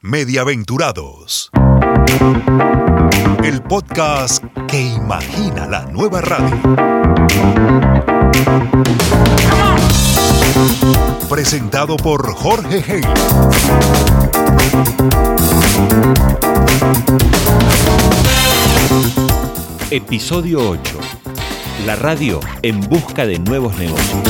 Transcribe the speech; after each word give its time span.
Mediaventurados. 0.00 1.50
El 3.42 3.60
podcast 3.62 4.44
que 4.68 4.80
imagina 4.80 5.66
la 5.66 5.86
nueva 5.86 6.20
radio. 6.20 6.56
Presentado 11.28 11.96
por 11.96 12.32
Jorge 12.32 12.84
Hey. 12.86 13.00
Episodio 19.90 20.70
8. 20.70 20.80
La 21.86 21.96
radio 21.96 22.38
en 22.62 22.80
busca 22.82 23.26
de 23.26 23.40
nuevos 23.40 23.76
negocios. 23.76 24.22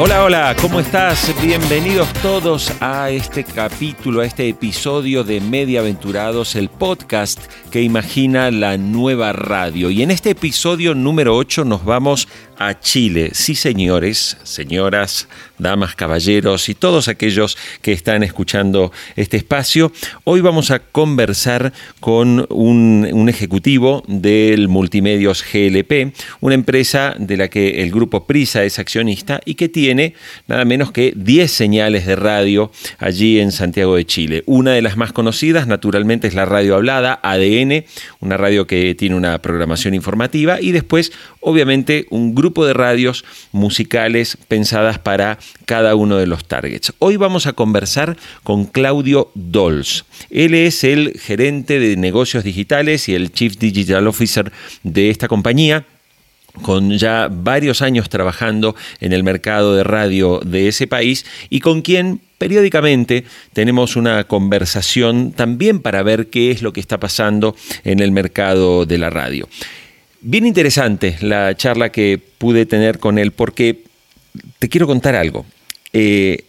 Hola, 0.00 0.22
hola, 0.22 0.56
¿cómo 0.60 0.78
estás? 0.78 1.34
Bienvenidos 1.42 2.12
todos 2.22 2.72
a 2.80 3.10
este 3.10 3.42
capítulo, 3.42 4.20
a 4.20 4.26
este 4.26 4.48
episodio 4.48 5.24
de 5.24 5.40
Mediaventurados, 5.40 6.54
el 6.54 6.68
podcast 6.68 7.40
que 7.72 7.82
imagina 7.82 8.52
la 8.52 8.78
nueva 8.78 9.32
radio. 9.32 9.90
Y 9.90 10.02
en 10.02 10.12
este 10.12 10.30
episodio 10.30 10.94
número 10.94 11.36
8 11.36 11.64
nos 11.64 11.84
vamos 11.84 12.28
a 12.58 12.80
Chile. 12.80 13.30
Sí, 13.32 13.54
señores, 13.54 14.36
señoras, 14.42 15.28
damas, 15.58 15.94
caballeros 15.94 16.68
y 16.68 16.74
todos 16.74 17.08
aquellos 17.08 17.56
que 17.82 17.92
están 17.92 18.22
escuchando 18.22 18.92
este 19.16 19.36
espacio. 19.36 19.92
Hoy 20.24 20.40
vamos 20.40 20.70
a 20.70 20.80
conversar 20.80 21.72
con 22.00 22.46
un, 22.50 23.08
un, 23.12 23.28
ejecutivo 23.28 24.02
del 24.08 24.68
Multimedios 24.68 25.44
GLP, 25.52 26.14
una 26.40 26.54
empresa 26.54 27.14
de 27.18 27.36
la 27.36 27.48
que 27.48 27.82
el 27.82 27.90
grupo 27.90 28.26
Prisa 28.26 28.64
es 28.64 28.78
accionista 28.78 29.40
y 29.44 29.54
que 29.54 29.68
tiene 29.68 30.14
nada 30.48 30.64
menos 30.64 30.90
que 30.90 31.12
10 31.14 31.50
señales 31.50 32.06
de 32.06 32.16
radio 32.16 32.72
allí 32.98 33.38
en 33.38 33.52
Santiago 33.52 33.96
de 33.96 34.04
Chile. 34.04 34.42
Una 34.46 34.72
de 34.72 34.82
las 34.82 34.96
más 34.96 35.12
conocidas, 35.12 35.66
naturalmente, 35.66 36.26
es 36.26 36.34
la 36.34 36.44
radio 36.44 36.74
hablada, 36.74 37.20
ADN, 37.22 37.84
una 38.20 38.36
radio 38.36 38.66
que 38.66 38.94
tiene 38.96 39.14
una 39.14 39.40
programación 39.40 39.94
informativa 39.94 40.60
y 40.60 40.72
después, 40.72 41.12
obviamente, 41.40 42.06
un 42.10 42.34
grupo 42.34 42.47
de 42.48 42.72
radios 42.72 43.24
musicales 43.52 44.38
pensadas 44.48 44.98
para 44.98 45.38
cada 45.66 45.94
uno 45.94 46.16
de 46.16 46.26
los 46.26 46.44
targets. 46.46 46.92
Hoy 46.98 47.16
vamos 47.16 47.46
a 47.46 47.52
conversar 47.52 48.16
con 48.42 48.64
Claudio 48.64 49.30
Dols. 49.34 50.04
Él 50.30 50.54
es 50.54 50.82
el 50.82 51.12
gerente 51.20 51.78
de 51.78 51.96
negocios 51.96 52.44
digitales 52.44 53.08
y 53.08 53.14
el 53.14 53.32
Chief 53.32 53.58
Digital 53.58 54.06
Officer 54.06 54.50
de 54.82 55.10
esta 55.10 55.28
compañía 55.28 55.84
con 56.62 56.96
ya 56.98 57.28
varios 57.30 57.82
años 57.82 58.08
trabajando 58.08 58.74
en 59.00 59.12
el 59.12 59.22
mercado 59.22 59.76
de 59.76 59.84
radio 59.84 60.40
de 60.44 60.68
ese 60.68 60.86
país 60.86 61.24
y 61.50 61.60
con 61.60 61.82
quien 61.82 62.20
periódicamente 62.38 63.24
tenemos 63.52 63.94
una 63.94 64.24
conversación 64.24 65.32
también 65.32 65.80
para 65.80 66.02
ver 66.02 66.28
qué 66.28 66.50
es 66.50 66.62
lo 66.62 66.72
que 66.72 66.80
está 66.80 66.98
pasando 66.98 67.54
en 67.84 68.00
el 68.00 68.10
mercado 68.10 68.86
de 68.86 68.98
la 68.98 69.10
radio. 69.10 69.48
Bien 70.20 70.46
interesante 70.46 71.16
la 71.20 71.56
charla 71.56 71.92
que 71.92 72.20
pude 72.38 72.66
tener 72.66 72.98
con 72.98 73.18
él 73.18 73.32
porque 73.32 73.84
te 74.58 74.68
quiero 74.68 74.86
contar 74.86 75.14
algo. 75.14 75.46
Eh, 75.92 76.44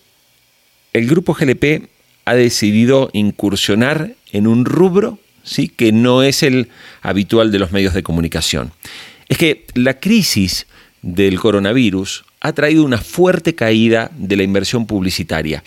el 0.93 1.07
grupo 1.07 1.33
GLP 1.33 1.87
ha 2.25 2.33
decidido 2.33 3.09
incursionar 3.13 4.13
en 4.31 4.47
un 4.47 4.65
rubro 4.65 5.19
¿sí? 5.43 5.67
que 5.67 5.91
no 5.91 6.23
es 6.23 6.41
el 6.43 6.69
habitual 7.01 7.51
de 7.51 7.59
los 7.59 7.71
medios 7.71 7.93
de 7.93 8.03
comunicación. 8.03 8.71
Es 9.27 9.37
que 9.37 9.65
la 9.75 9.99
crisis 9.99 10.65
del 11.01 11.39
coronavirus 11.39 12.25
ha 12.41 12.53
traído 12.53 12.85
una 12.85 12.97
fuerte 12.97 13.53
caída 13.53 14.11
de 14.15 14.37
la 14.37 14.43
inversión 14.43 14.85
publicitaria. 14.85 15.63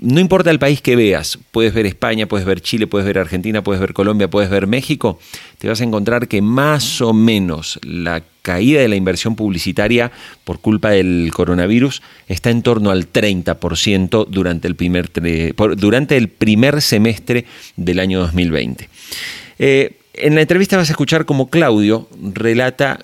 No 0.00 0.18
importa 0.18 0.50
el 0.50 0.58
país 0.58 0.80
que 0.80 0.96
veas, 0.96 1.38
puedes 1.52 1.72
ver 1.72 1.86
España, 1.86 2.26
puedes 2.26 2.44
ver 2.44 2.60
Chile, 2.60 2.88
puedes 2.88 3.06
ver 3.06 3.18
Argentina, 3.18 3.62
puedes 3.62 3.80
ver 3.80 3.92
Colombia, 3.92 4.28
puedes 4.28 4.50
ver 4.50 4.66
México, 4.66 5.20
te 5.58 5.68
vas 5.68 5.80
a 5.80 5.84
encontrar 5.84 6.26
que 6.26 6.42
más 6.42 7.00
o 7.00 7.12
menos 7.12 7.78
la 7.84 8.22
caída 8.42 8.80
de 8.80 8.88
la 8.88 8.96
inversión 8.96 9.36
publicitaria 9.36 10.10
por 10.44 10.60
culpa 10.60 10.90
del 10.90 11.30
coronavirus 11.32 12.02
está 12.28 12.50
en 12.50 12.62
torno 12.62 12.90
al 12.90 13.12
30% 13.12 14.26
durante 14.28 14.68
el 14.68 14.74
primer, 14.74 15.10
durante 15.76 16.16
el 16.16 16.28
primer 16.28 16.82
semestre 16.82 17.44
del 17.76 18.00
año 18.00 18.20
2020. 18.20 18.88
Eh, 19.58 19.98
en 20.14 20.34
la 20.34 20.40
entrevista 20.40 20.76
vas 20.76 20.88
a 20.88 20.92
escuchar 20.92 21.26
cómo 21.26 21.50
Claudio 21.50 22.08
relata 22.20 23.00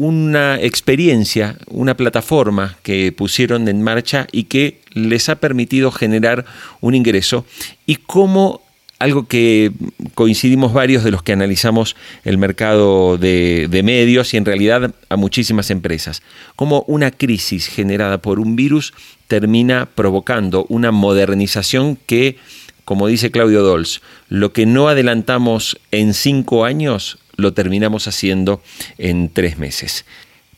una 0.00 0.58
experiencia, 0.58 1.58
una 1.66 1.94
plataforma 1.94 2.78
que 2.82 3.12
pusieron 3.12 3.68
en 3.68 3.82
marcha 3.82 4.26
y 4.32 4.44
que 4.44 4.80
les 4.94 5.28
ha 5.28 5.34
permitido 5.34 5.90
generar 5.92 6.46
un 6.80 6.94
ingreso. 6.94 7.44
Y 7.84 7.96
cómo 7.96 8.62
algo 8.98 9.26
que 9.26 9.72
coincidimos 10.14 10.72
varios 10.72 11.04
de 11.04 11.10
los 11.10 11.22
que 11.22 11.34
analizamos 11.34 11.96
el 12.24 12.38
mercado 12.38 13.18
de, 13.18 13.68
de, 13.70 13.82
medios 13.82 14.32
y 14.32 14.38
en 14.38 14.46
realidad 14.46 14.94
a 15.10 15.16
muchísimas 15.16 15.70
empresas, 15.70 16.22
cómo 16.56 16.82
una 16.86 17.10
crisis 17.10 17.66
generada 17.66 18.22
por 18.22 18.40
un 18.40 18.56
virus 18.56 18.94
termina 19.28 19.86
provocando 19.94 20.64
una 20.70 20.92
modernización 20.92 21.98
que, 22.06 22.38
como 22.86 23.06
dice 23.06 23.30
Claudio 23.30 23.60
Dols, 23.62 24.00
lo 24.30 24.54
que 24.54 24.64
no 24.64 24.88
adelantamos 24.88 25.78
en 25.90 26.14
cinco 26.14 26.64
años 26.64 27.18
lo 27.40 27.52
terminamos 27.52 28.06
haciendo 28.06 28.62
en 28.98 29.28
tres 29.28 29.58
meses. 29.58 30.04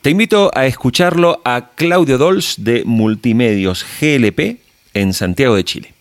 Te 0.01 0.09
invito 0.09 0.51
a 0.53 0.65
escucharlo 0.65 1.41
a 1.45 1.69
Claudio 1.75 2.17
Dols 2.17 2.55
de 2.57 2.83
Multimedios 2.85 3.85
GLP 4.01 4.59
en 4.93 5.13
Santiago 5.13 5.55
de 5.55 5.63
Chile. 5.63 5.93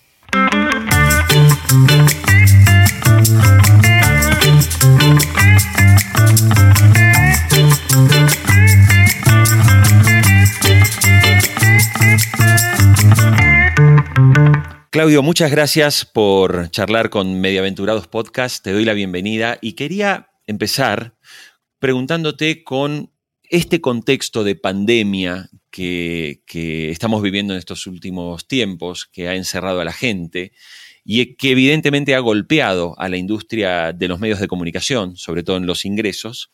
Claudio, 14.91 15.23
muchas 15.23 15.51
gracias 15.51 16.05
por 16.05 16.71
charlar 16.71 17.09
con 17.09 17.41
Mediaventurados 17.41 18.09
Podcast. 18.09 18.63
Te 18.63 18.73
doy 18.73 18.85
la 18.85 18.93
bienvenida 18.93 19.59
y 19.63 19.73
quería 19.73 20.32
empezar 20.47 21.17
preguntándote 21.79 22.65
con 22.65 23.13
este 23.43 23.81
contexto 23.81 24.45
de 24.45 24.57
pandemia 24.57 25.51
que, 25.71 26.41
estamos 26.91 27.23
viviendo 27.23 27.53
en 27.53 27.59
estos 27.59 27.87
últimos 27.87 28.47
tiempos, 28.47 29.07
que 29.07 29.29
ha 29.29 29.35
encerrado 29.35 29.81
a 29.81 29.85
la 29.85 29.93
gente 29.93 30.53
y 31.05 31.35
que 31.35 31.51
evidentemente 31.51 32.15
ha 32.15 32.21
golpeado 32.21 32.95
a 32.99 33.09
la 33.09 33.17
industria 33.17 33.93
de 33.93 34.09
los 34.09 34.21
medios 34.21 34.41
de 34.41 34.49
comunicación, 34.49 35.17
sobre 35.17 35.43
todo 35.43 35.57
en 35.57 35.67
los 35.67 35.85
ingresos. 35.85 36.51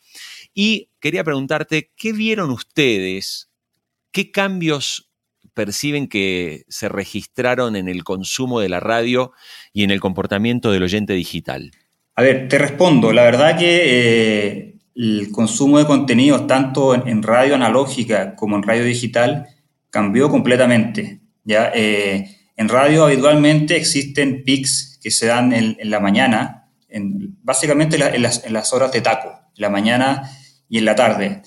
Y 0.53 0.89
quería 0.99 1.23
preguntarte, 1.23 1.91
¿qué 1.95 2.11
vieron 2.11 2.49
ustedes? 2.49 3.49
¿Qué 4.11 4.31
cambios 4.31 5.09
perciben 5.53 6.07
que 6.07 6.65
se 6.67 6.89
registraron 6.89 7.75
en 7.75 7.87
el 7.87 8.03
consumo 8.03 8.59
de 8.59 8.69
la 8.69 8.79
radio 8.79 9.31
y 9.73 9.83
en 9.83 9.91
el 9.91 9.99
comportamiento 9.99 10.71
del 10.71 10.83
oyente 10.83 11.13
digital? 11.13 11.71
A 12.19 12.21
ver, 12.21 12.49
te 12.49 12.57
respondo. 12.57 13.13
La 13.13 13.23
verdad 13.23 13.57
que 13.57 13.79
eh, 13.85 14.75
el 14.93 15.31
consumo 15.31 15.79
de 15.79 15.85
contenidos, 15.85 16.47
tanto 16.47 16.93
en, 16.93 17.23
radio 17.23 17.55
analógica 17.55 18.35
como 18.35 18.57
en 18.57 18.63
radio 18.63 18.83
digital, 18.83 19.47
cambió 19.89 20.27
completamente. 20.29 21.21
¿ya? 21.45 21.71
Eh, 21.73 22.29
en 22.57 22.67
radio 22.67 23.05
habitualmente 23.05 23.77
existen 23.77 24.43
pics 24.43 24.99
que 25.01 25.11
se 25.11 25.27
dan 25.27 25.53
en, 25.53 25.77
la 25.83 26.01
mañana, 26.01 26.67
en, 26.89 27.37
básicamente 27.41 27.95
en 27.95 28.21
las, 28.21 28.43
en 28.43 28.51
las 28.51 28.73
horas 28.73 28.91
de 28.91 28.99
taco, 28.99 29.29
en 29.55 29.61
la 29.61 29.69
mañana 29.69 30.29
y 30.67 30.79
en 30.79 30.83
la 30.83 30.95
tarde. 30.95 31.41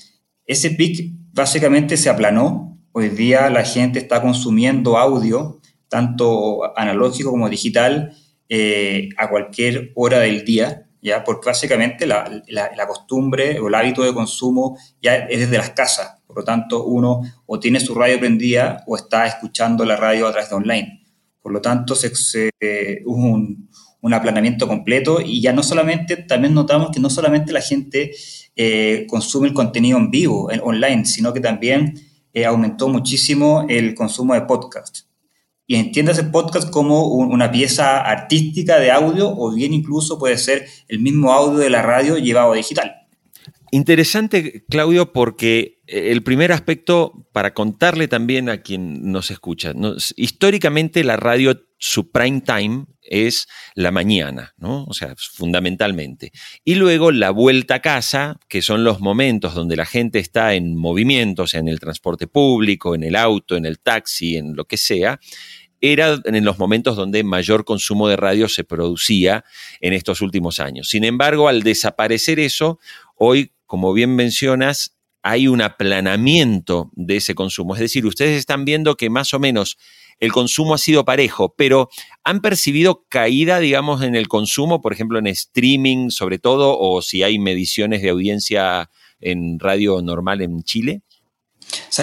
Ese 0.47 0.71
pic 0.71 1.13
básicamente 1.35 1.99
se 1.99 2.09
aplanó. 2.09 2.79
Hoy 2.93 3.11
día 3.11 3.51
la 3.51 3.65
gente 3.65 3.99
está 3.99 4.23
consumiendo 4.23 4.97
audio, 4.97 5.61
tanto 5.89 6.63
analógico 6.79 7.31
como 7.31 7.51
digital, 7.51 8.17
eh, 8.55 9.09
a 9.17 9.31
cualquier 9.31 9.93
hora 9.95 10.19
del 10.19 10.45
día, 10.45 10.87
¿ya? 11.01 11.25
Porque 11.25 11.47
básicamente 11.47 12.07
la, 12.07 12.43
la, 12.49 12.87
costumbre 12.87 13.59
o 13.59 13.69
el 13.69 13.75
hábito 13.75 14.03
de 14.03 14.13
consumo 14.13 14.77
ya 15.01 15.17
es 15.17 15.41
desde 15.41 15.57
las 15.57 15.71
casas. 15.71 16.19
Por 16.27 16.37
lo 16.37 16.45
tanto, 16.45 16.85
uno 16.85 17.23
o 17.47 17.59
tiene 17.59 17.81
su 17.81 17.95
radio 17.95 18.21
prendida 18.21 18.85
o 18.87 18.97
está 18.97 19.27
escuchando 19.27 19.87
la 19.87 19.97
radio 19.97 20.27
a 20.27 20.33
través 20.33 20.51
de 20.51 20.57
online. 20.57 21.03
Por 21.41 21.51
lo 21.51 21.63
tanto, 21.63 21.95
se, 21.95 22.13
hubo 23.07 23.27
un, 23.27 23.71
un, 24.03 24.13
aplanamiento 24.13 24.69
completo 24.69 25.23
y 25.23 25.41
ya 25.41 25.55
no 25.55 25.63
solamente, 25.63 26.19
también 26.19 26.53
notamos 26.53 26.91
que 26.91 27.01
no 27.01 27.09
solamente 27.09 27.53
la 27.53 27.63
gente 27.63 28.11
eh, 28.55 29.07
consume 29.09 29.49
el 29.49 29.55
contenido 29.55 29.97
en 29.97 30.11
vivo, 30.11 30.53
en 30.53 30.61
online, 30.63 31.07
sino 31.07 31.33
que 31.33 31.41
también 31.41 31.95
eh, 32.35 32.45
aumentó 32.45 32.91
muchísimo 32.91 33.65
el 33.71 33.95
consumo 33.95 34.35
de 34.35 34.43
podcast 34.43 35.07
y 35.67 35.77
entiendas 35.77 36.19
el 36.19 36.31
podcast 36.31 36.71
como 36.71 37.07
una 37.07 37.51
pieza 37.51 38.01
artística 38.01 38.79
de 38.79 38.91
audio 38.91 39.31
o 39.31 39.53
bien 39.53 39.73
incluso 39.73 40.19
puede 40.19 40.37
ser 40.39 40.67
el 40.89 40.99
mismo 40.99 41.33
audio 41.33 41.59
de 41.59 41.71
la 41.71 41.83
radio 41.83 42.19
llevado 42.19 42.53
a 42.53 42.57
digital. 42.57 43.02
Interesante, 43.75 44.67
Claudio, 44.69 45.15
porque 45.15 45.81
el 45.87 46.23
primer 46.23 46.53
aspecto, 46.53 47.27
para 47.33 47.55
contarle 47.55 48.07
también 48.07 48.51
a 48.51 48.61
quien 48.61 49.11
nos 49.11 49.31
escucha, 49.31 49.73
históricamente 50.15 51.03
la 51.05 51.17
radio, 51.17 51.59
su 51.79 52.11
prime 52.11 52.43
time 52.43 52.85
es 53.01 53.49
la 53.75 53.91
mañana, 53.91 54.53
¿no? 54.59 54.85
O 54.85 54.93
sea, 54.93 55.15
fundamentalmente. 55.17 56.33
Y 56.65 56.75
luego 56.75 57.13
la 57.13 57.31
vuelta 57.31 57.77
a 57.77 57.81
casa, 57.81 58.39
que 58.47 58.61
son 58.61 58.85
los 58.85 59.01
momentos 59.01 59.55
donde 59.55 59.77
la 59.77 59.87
gente 59.87 60.19
está 60.19 60.53
en 60.53 60.77
movimiento, 60.77 61.45
o 61.45 61.47
sea, 61.47 61.61
en 61.61 61.69
el 61.69 61.81
transporte 61.81 62.27
público, 62.27 62.95
en 62.95 63.05
el 63.05 63.17
auto, 63.17 63.57
en 63.57 63.65
el 63.65 63.79
taxi, 63.79 64.37
en 64.37 64.55
lo 64.55 64.67
que 64.67 64.77
sea, 64.77 65.19
era 65.83 66.21
en 66.25 66.45
los 66.45 66.59
momentos 66.59 66.97
donde 66.97 67.25
mayor 67.25 67.65
consumo 67.65 68.09
de 68.09 68.17
radio 68.17 68.49
se 68.49 68.63
producía 68.63 69.45
en 69.81 69.93
estos 69.93 70.21
últimos 70.21 70.61
años. 70.61 70.89
Sin 70.89 71.03
embargo, 71.03 71.49
al 71.49 71.65
desaparecer 71.65 72.39
eso, 72.39 72.79
hoy 73.25 73.53
como 73.73 73.95
bien 73.95 74.15
mencionas, 74.17 74.99
hay 75.23 75.49
un 75.49 75.63
aplanamiento 75.63 76.91
de 76.95 77.17
ese 77.17 77.35
consumo. 77.35 77.75
Es 77.75 77.81
decir, 77.81 78.05
ustedes 78.05 78.37
están 78.37 78.67
viendo 78.67 78.97
que 78.97 79.09
más 79.09 79.33
o 79.33 79.39
menos 79.39 79.79
el 80.19 80.31
consumo 80.31 80.75
ha 80.75 80.79
sido 80.79 81.07
parejo, 81.07 81.55
pero 81.57 81.89
¿han 82.23 82.43
percibido 82.43 83.07
caída, 83.09 83.61
digamos, 83.61 84.03
en 84.03 84.15
el 84.15 84.29
consumo, 84.29 84.83
por 84.83 84.93
ejemplo, 84.93 85.19
en 85.19 85.27
streaming 85.29 86.11
sobre 86.11 86.39
todo, 86.39 86.79
o 86.79 87.01
si 87.01 87.23
hay 87.23 87.39
mediciones 87.39 88.03
de 88.03 88.11
audiencia 88.11 88.91
en 89.21 89.59
radio 89.59 90.03
normal 90.03 90.43
en 90.43 90.63
Chile? 90.65 91.01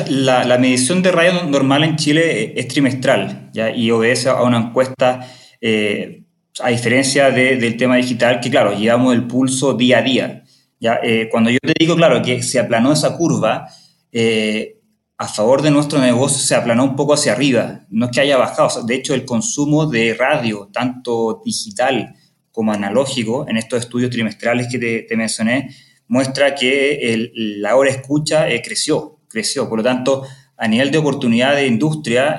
la, 0.07 0.57
medición 0.57 1.03
de 1.03 1.11
radio 1.11 1.43
normal 1.43 1.83
en 1.83 1.97
Chile 1.97 2.59
es 2.59 2.67
trimestral 2.67 3.51
¿ya? 3.53 3.69
y 3.69 3.91
obedece 3.91 4.29
a 4.29 4.41
una 4.41 4.57
encuesta, 4.57 5.31
eh, 5.61 6.23
a 6.61 6.69
diferencia 6.69 7.29
del 7.29 7.77
tema 7.77 7.97
digital, 7.97 8.39
que 8.39 8.49
claro, 8.49 8.75
llevamos 8.75 9.13
el 9.13 9.27
pulso 9.27 9.73
día 9.73 9.99
a 9.99 10.01
día. 10.01 10.43
¿Ya? 10.79 10.99
Eh, 11.03 11.29
cuando 11.29 11.49
yo 11.49 11.59
te 11.61 11.73
digo, 11.77 11.95
claro, 11.95 12.21
que 12.21 12.41
se 12.43 12.59
aplanó 12.59 12.93
esa 12.93 13.17
curva, 13.17 13.67
eh, 14.11 14.79
a 15.17 15.27
favor 15.27 15.61
de 15.61 15.71
nuestro 15.71 15.99
negocio 15.99 16.39
se 16.39 16.55
aplanó 16.55 16.83
un 16.83 16.95
poco 16.95 17.13
hacia 17.13 17.33
arriba, 17.33 17.81
no 17.89 18.05
es 18.05 18.11
que 18.11 18.21
haya 18.21 18.37
bajado, 18.37 18.83
de 18.83 18.95
hecho 18.95 19.13
el 19.13 19.25
consumo 19.25 19.85
de 19.85 20.13
radio, 20.13 20.69
tanto 20.71 21.41
digital 21.43 22.15
como 22.51 22.71
analógico, 22.71 23.47
en 23.47 23.57
estos 23.57 23.79
estudios 23.79 24.11
trimestrales 24.11 24.67
que 24.71 25.05
te, 25.07 25.17
mencioné, 25.17 25.75
muestra 26.07 26.55
que 26.55 27.31
la 27.35 27.75
hora 27.75 27.91
escucha 27.91 28.49
eh, 28.49 28.61
creció, 28.63 29.19
creció, 29.27 29.67
por 29.67 29.79
lo 29.79 29.83
tanto, 29.83 30.23
a 30.57 30.67
nivel 30.67 30.91
de 30.91 30.97
oportunidad 30.97 31.55
de 31.55 31.67
industria 31.67 32.37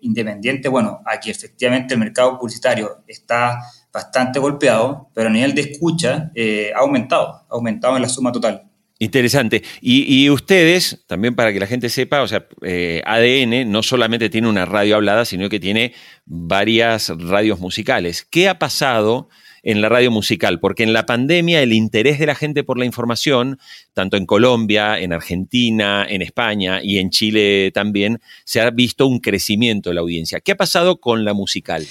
independiente, 0.00 0.68
bueno, 0.68 1.00
aquí 1.06 1.30
efectivamente 1.30 1.94
el 1.94 2.00
mercado 2.00 2.36
publicitario 2.36 3.04
está 3.06 3.60
bastante 3.94 4.40
golpeado, 4.40 5.08
pero 5.14 5.28
a 5.28 5.32
nivel 5.32 5.54
de 5.54 5.60
escucha 5.62 6.32
eh, 6.34 6.72
ha 6.74 6.80
aumentado, 6.80 7.28
ha 7.28 7.54
aumentado 7.54 7.94
en 7.94 8.02
la 8.02 8.08
suma 8.08 8.32
total. 8.32 8.64
Interesante. 8.98 9.62
Y, 9.80 10.30
ustedes, 10.30 11.04
también 11.06 11.34
para 11.34 11.52
que 11.52 11.60
la 11.60 11.66
gente 11.66 11.88
sepa, 11.88 12.22
o 12.22 12.28
sea, 12.28 12.46
eh, 12.62 13.02
ADN 13.04 13.70
no 13.70 13.82
solamente 13.82 14.30
tiene 14.30 14.48
una 14.48 14.64
radio 14.64 14.96
hablada, 14.96 15.24
sino 15.24 15.48
que 15.48 15.60
tiene 15.60 15.92
varias 16.24 17.10
radios 17.10 17.58
musicales. 17.58 18.26
¿Qué 18.28 18.48
ha 18.48 18.58
pasado 18.58 19.28
en 19.64 19.80
la 19.80 19.88
radio 19.88 20.10
musical? 20.10 20.60
Porque 20.60 20.84
en 20.84 20.92
la 20.92 21.06
pandemia 21.06 21.60
el 21.60 21.72
interés 21.72 22.18
de 22.18 22.26
la 22.26 22.36
gente 22.36 22.62
por 22.62 22.78
la 22.78 22.84
información, 22.84 23.58
tanto 23.94 24.16
en 24.16 24.26
Colombia, 24.26 24.98
en 24.98 25.12
Argentina, 25.12 26.06
en 26.08 26.22
España 26.22 26.80
y 26.82 26.98
en 26.98 27.10
Chile 27.10 27.72
también, 27.74 28.20
se 28.44 28.60
ha 28.60 28.70
visto 28.70 29.06
un 29.06 29.18
crecimiento 29.18 29.90
de 29.90 29.94
la 29.96 30.02
audiencia. 30.02 30.40
¿Qué 30.40 30.52
ha 30.52 30.56
pasado 30.56 31.00
con 31.00 31.24
la 31.24 31.34
musical? 31.34 31.84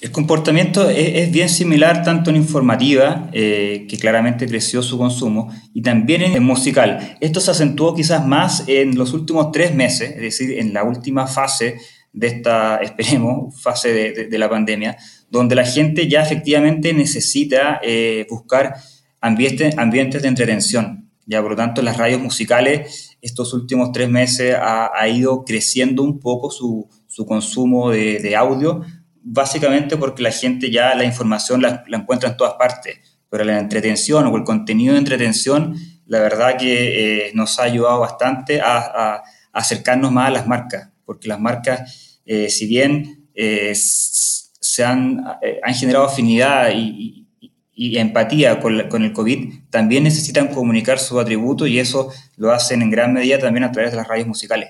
El 0.00 0.12
comportamiento 0.12 0.88
es, 0.88 1.30
bien 1.30 1.50
similar 1.50 2.02
tanto 2.02 2.30
en 2.30 2.36
informativa, 2.36 3.28
eh, 3.32 3.86
que 3.86 3.98
claramente 3.98 4.46
creció 4.46 4.82
su 4.82 4.96
consumo, 4.96 5.52
y 5.74 5.82
también 5.82 6.22
en, 6.22 6.42
musical. 6.42 7.18
Esto 7.20 7.40
se 7.40 7.50
acentuó 7.50 7.94
quizás 7.94 8.26
más 8.26 8.64
en 8.66 8.96
los 8.96 9.12
últimos 9.12 9.52
tres 9.52 9.74
meses, 9.74 10.12
es 10.12 10.22
decir, 10.22 10.58
en 10.58 10.72
la 10.72 10.84
última 10.84 11.26
fase 11.26 11.76
de 12.14 12.26
esta, 12.28 12.76
esperemos, 12.82 13.60
fase 13.60 13.92
de, 14.30 14.38
la 14.38 14.48
pandemia, 14.48 14.96
donde 15.28 15.54
la 15.54 15.66
gente 15.66 16.08
ya 16.08 16.22
efectivamente 16.22 16.94
necesita 16.94 17.78
eh, 17.82 18.26
buscar 18.30 18.76
ambientes, 19.20 19.76
de 19.76 20.28
entretención. 20.28 21.10
Ya, 21.26 21.42
por 21.42 21.50
lo 21.50 21.56
tanto, 21.56 21.82
las 21.82 21.98
radios 21.98 22.22
musicales 22.22 23.18
estos 23.20 23.52
últimos 23.52 23.92
tres 23.92 24.08
meses 24.08 24.56
ha, 24.58 25.06
ido 25.08 25.44
creciendo 25.44 26.02
un 26.02 26.18
poco 26.20 26.50
su, 26.50 26.88
consumo 27.26 27.90
de, 27.90 28.18
de 28.18 28.34
audio, 28.34 28.82
básicamente 29.22 29.96
porque 29.96 30.22
la 30.22 30.32
gente 30.32 30.70
ya 30.70 30.94
la 30.94 31.04
información 31.04 31.62
la, 31.62 31.84
encuentra 31.92 32.30
en 32.30 32.36
todas 32.36 32.54
partes, 32.54 32.98
pero 33.28 33.44
la 33.44 33.58
entretención 33.58 34.26
o 34.26 34.36
el 34.36 34.44
contenido 34.44 34.94
de 34.94 34.98
entretención, 34.98 35.76
la 36.06 36.20
verdad 36.20 36.56
que 36.58 37.26
eh, 37.26 37.30
nos 37.34 37.58
ha 37.58 37.64
ayudado 37.64 38.00
bastante 38.00 38.60
a, 38.60 39.22
acercarnos 39.52 40.12
más 40.12 40.28
a 40.28 40.30
las 40.30 40.46
marcas, 40.46 40.90
porque 41.04 41.26
las 41.26 41.40
marcas, 41.40 42.20
eh, 42.24 42.48
si 42.48 42.66
bien 42.66 43.28
eh, 43.34 43.72
se 43.74 44.84
han, 44.84 45.24
han, 45.62 45.74
generado 45.74 46.04
afinidad 46.04 46.70
y, 46.72 47.26
empatía 47.98 48.60
con, 48.60 48.88
con, 48.88 49.02
el 49.02 49.12
COVID, 49.12 49.70
también 49.70 50.04
necesitan 50.04 50.48
comunicar 50.48 50.98
sus 50.98 51.18
atributos 51.18 51.66
y 51.66 51.78
eso 51.78 52.12
lo 52.36 52.52
hacen 52.52 52.82
en 52.82 52.90
gran 52.90 53.12
medida 53.14 53.38
también 53.38 53.64
a 53.64 53.72
través 53.72 53.90
de 53.90 53.96
las 53.96 54.06
radios 54.06 54.28
musicales. 54.28 54.68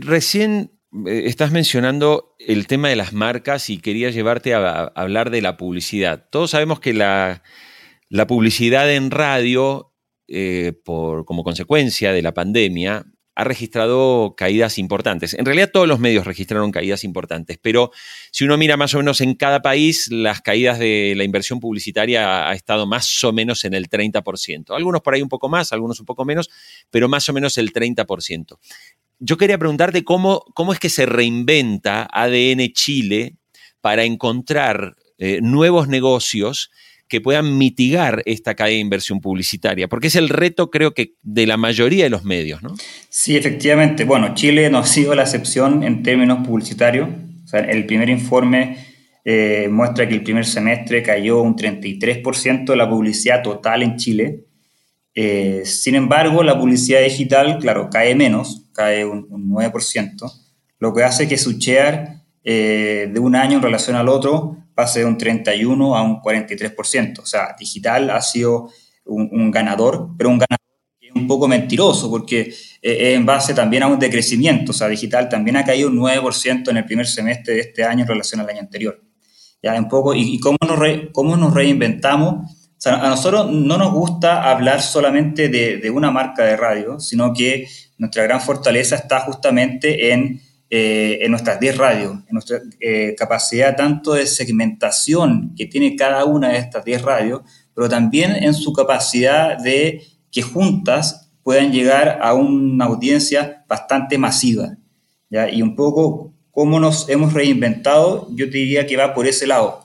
recién 0.00 0.72
estás 1.06 1.50
mencionando 1.52 2.34
el 2.38 2.66
tema 2.66 2.88
de 2.88 2.96
las 2.96 3.12
marcas 3.12 3.70
y 3.70 3.78
quería 3.78 4.10
llevarte 4.10 4.54
a, 4.54 4.84
hablar 4.94 5.30
de 5.30 5.42
la 5.42 5.56
publicidad. 5.56 6.28
Todos 6.30 6.50
sabemos 6.50 6.80
que 6.80 6.92
la, 6.92 7.42
publicidad 8.28 8.92
en 8.92 9.10
radio, 9.10 9.94
eh, 10.28 10.74
como 10.84 11.44
consecuencia 11.44 12.12
de 12.12 12.22
la 12.22 12.34
pandemia, 12.34 13.06
ha 13.34 13.44
registrado 13.44 14.34
caídas 14.36 14.76
importantes. 14.76 15.32
En 15.32 15.46
realidad 15.46 15.70
todos 15.72 15.88
los 15.88 15.98
medios 15.98 16.26
registraron 16.26 16.70
caídas 16.70 17.02
importantes, 17.02 17.58
pero 17.62 17.90
si 18.30 18.44
uno 18.44 18.58
mira 18.58 18.76
más 18.76 18.94
o 18.94 18.98
menos 18.98 19.22
en 19.22 19.34
cada 19.34 19.62
país, 19.62 20.08
las 20.10 20.42
caídas 20.42 20.78
de 20.78 21.14
la 21.16 21.24
inversión 21.24 21.58
publicitaria 21.58 22.50
ha 22.50 22.52
estado 22.52 22.86
más 22.86 23.24
o 23.24 23.32
menos 23.32 23.64
en 23.64 23.72
el 23.72 23.88
30%. 23.88 24.76
Algunos 24.76 25.00
por 25.00 25.14
ahí 25.14 25.22
un 25.22 25.30
poco 25.30 25.48
más, 25.48 25.72
algunos 25.72 25.98
un 25.98 26.04
poco 26.04 26.26
menos, 26.26 26.50
pero 26.90 27.08
más 27.08 27.26
o 27.30 27.32
menos 27.32 27.56
el 27.56 27.72
30% 27.72 28.58
yo 29.24 29.36
quería 29.36 29.56
preguntarte 29.56 30.02
cómo, 30.02 30.44
cómo 30.54 30.72
es 30.72 30.80
que 30.80 30.88
se 30.88 31.06
reinventa 31.06 32.08
ADN 32.12 32.72
Chile 32.72 33.36
para 33.80 34.04
encontrar 34.04 34.96
eh, 35.18 35.38
nuevos 35.40 35.86
negocios 35.86 36.70
que 37.06 37.20
puedan 37.20 37.56
mitigar 37.56 38.22
esta 38.26 38.54
caída 38.54 38.76
de 38.76 38.80
inversión 38.80 39.20
publicitaria, 39.20 39.86
porque 39.86 40.08
es 40.08 40.16
el 40.16 40.28
reto 40.28 40.70
creo 40.70 40.92
que 40.94 41.12
de 41.22 41.46
la 41.46 41.56
mayoría 41.56 42.04
de 42.04 42.10
los 42.10 42.24
medios, 42.24 42.62
¿no? 42.62 42.74
Sí, 43.10 43.36
efectivamente. 43.36 44.04
Bueno, 44.04 44.34
Chile 44.34 44.70
no 44.70 44.78
ha 44.78 44.86
sido 44.86 45.14
la 45.14 45.22
excepción 45.22 45.84
en 45.84 46.02
términos 46.02 46.44
publicitarios. 46.46 47.08
el 47.52 47.86
primer 47.86 48.08
informe 48.08 48.78
eh, 49.24 49.68
muestra 49.70 50.08
que 50.08 50.14
el 50.14 50.24
primer 50.24 50.46
semestre 50.46 51.02
cayó 51.02 51.42
un 51.42 51.54
33% 51.54 52.64
de 52.64 52.76
la 52.76 52.88
publicidad 52.88 53.42
total 53.42 53.82
en 53.82 53.96
Chile. 53.96 54.44
Eh, 55.14 55.62
sin 55.64 55.94
embargo, 55.94 56.42
la 56.42 56.58
publicidad 56.58 57.02
digital, 57.02 57.58
claro, 57.58 57.90
cae 57.90 58.14
menos, 58.14 58.66
cae 58.72 59.04
un, 59.04 59.28
9%, 59.28 60.32
lo 60.78 60.94
que 60.94 61.04
hace 61.04 61.28
que 61.28 61.36
su 61.36 61.52
share 61.58 62.22
eh, 62.44 63.08
de 63.12 63.20
un 63.20 63.36
año 63.36 63.56
en 63.56 63.62
relación 63.62 63.96
al 63.96 64.08
otro 64.08 64.56
pase 64.74 65.00
de 65.00 65.04
un 65.04 65.18
31 65.18 65.96
a 65.96 66.02
un 66.02 66.20
43%. 66.20 67.20
O 67.20 67.26
sea, 67.26 67.54
digital 67.58 68.10
ha 68.10 68.22
sido 68.22 68.70
un, 69.04 69.50
ganador, 69.50 70.08
pero 70.16 70.30
un 70.30 70.38
ganador 70.38 70.58
que 70.98 71.08
es 71.08 71.14
un 71.14 71.26
poco 71.26 71.46
mentiroso 71.46 72.10
porque 72.10 72.40
eh, 72.40 72.52
es 72.80 73.16
en 73.16 73.26
base 73.26 73.52
también 73.52 73.82
a 73.82 73.88
un 73.88 73.98
decrecimiento. 73.98 74.72
O 74.72 74.74
sea, 74.74 74.88
digital 74.88 75.28
también 75.28 75.56
ha 75.56 75.64
caído 75.64 75.88
un 75.88 75.98
9% 75.98 76.70
en 76.70 76.76
el 76.76 76.84
primer 76.86 77.06
semestre 77.06 77.54
de 77.54 77.60
este 77.60 77.84
año 77.84 78.02
en 78.02 78.08
relación 78.08 78.40
al 78.40 78.48
año 78.48 78.60
anterior. 78.60 79.00
Ya, 79.62 79.74
un 79.74 79.88
poco, 79.88 80.14
¿y, 80.14 80.40
cómo, 80.40 80.58
nos 80.66 80.78
cómo 81.12 81.36
nos 81.36 81.54
reinventamos? 81.54 82.61
Sea, 82.82 82.96
a 82.96 83.10
nosotros 83.10 83.48
no 83.48 83.78
nos 83.78 83.92
gusta 83.92 84.50
hablar 84.50 84.82
solamente 84.82 85.48
de, 85.48 85.76
de, 85.76 85.88
una 85.88 86.10
marca 86.10 86.42
de 86.42 86.56
radio, 86.56 86.98
sino 86.98 87.32
que 87.32 87.68
nuestra 87.96 88.24
gran 88.24 88.40
fortaleza 88.40 88.96
está 88.96 89.20
justamente 89.20 90.12
en, 90.12 90.40
eh, 90.68 91.20
en 91.20 91.30
nuestras 91.30 91.60
10 91.60 91.78
radios, 91.78 92.14
en 92.14 92.32
nuestra 92.32 92.58
eh, 92.80 93.14
capacidad 93.16 93.76
tanto 93.76 94.14
de 94.14 94.26
segmentación 94.26 95.54
que 95.56 95.66
tiene 95.66 95.94
cada 95.94 96.24
una 96.24 96.48
de 96.48 96.58
estas 96.58 96.84
10 96.84 97.02
radios, 97.02 97.42
pero 97.72 97.88
también 97.88 98.32
en 98.32 98.52
su 98.52 98.72
capacidad 98.72 99.56
de 99.58 100.02
que 100.32 100.42
juntas 100.42 101.30
puedan 101.44 101.70
llegar 101.70 102.18
a 102.20 102.34
una 102.34 102.86
audiencia 102.86 103.64
bastante 103.68 104.18
masiva. 104.18 104.76
¿ya? 105.30 105.48
Y 105.48 105.62
un 105.62 105.76
poco 105.76 106.34
cómo 106.50 106.80
nos 106.80 107.08
hemos 107.08 107.32
reinventado, 107.32 108.26
yo 108.32 108.46
te 108.46 108.58
diría 108.58 108.88
que 108.88 108.96
va 108.96 109.14
por 109.14 109.28
ese 109.28 109.46
lado. 109.46 109.81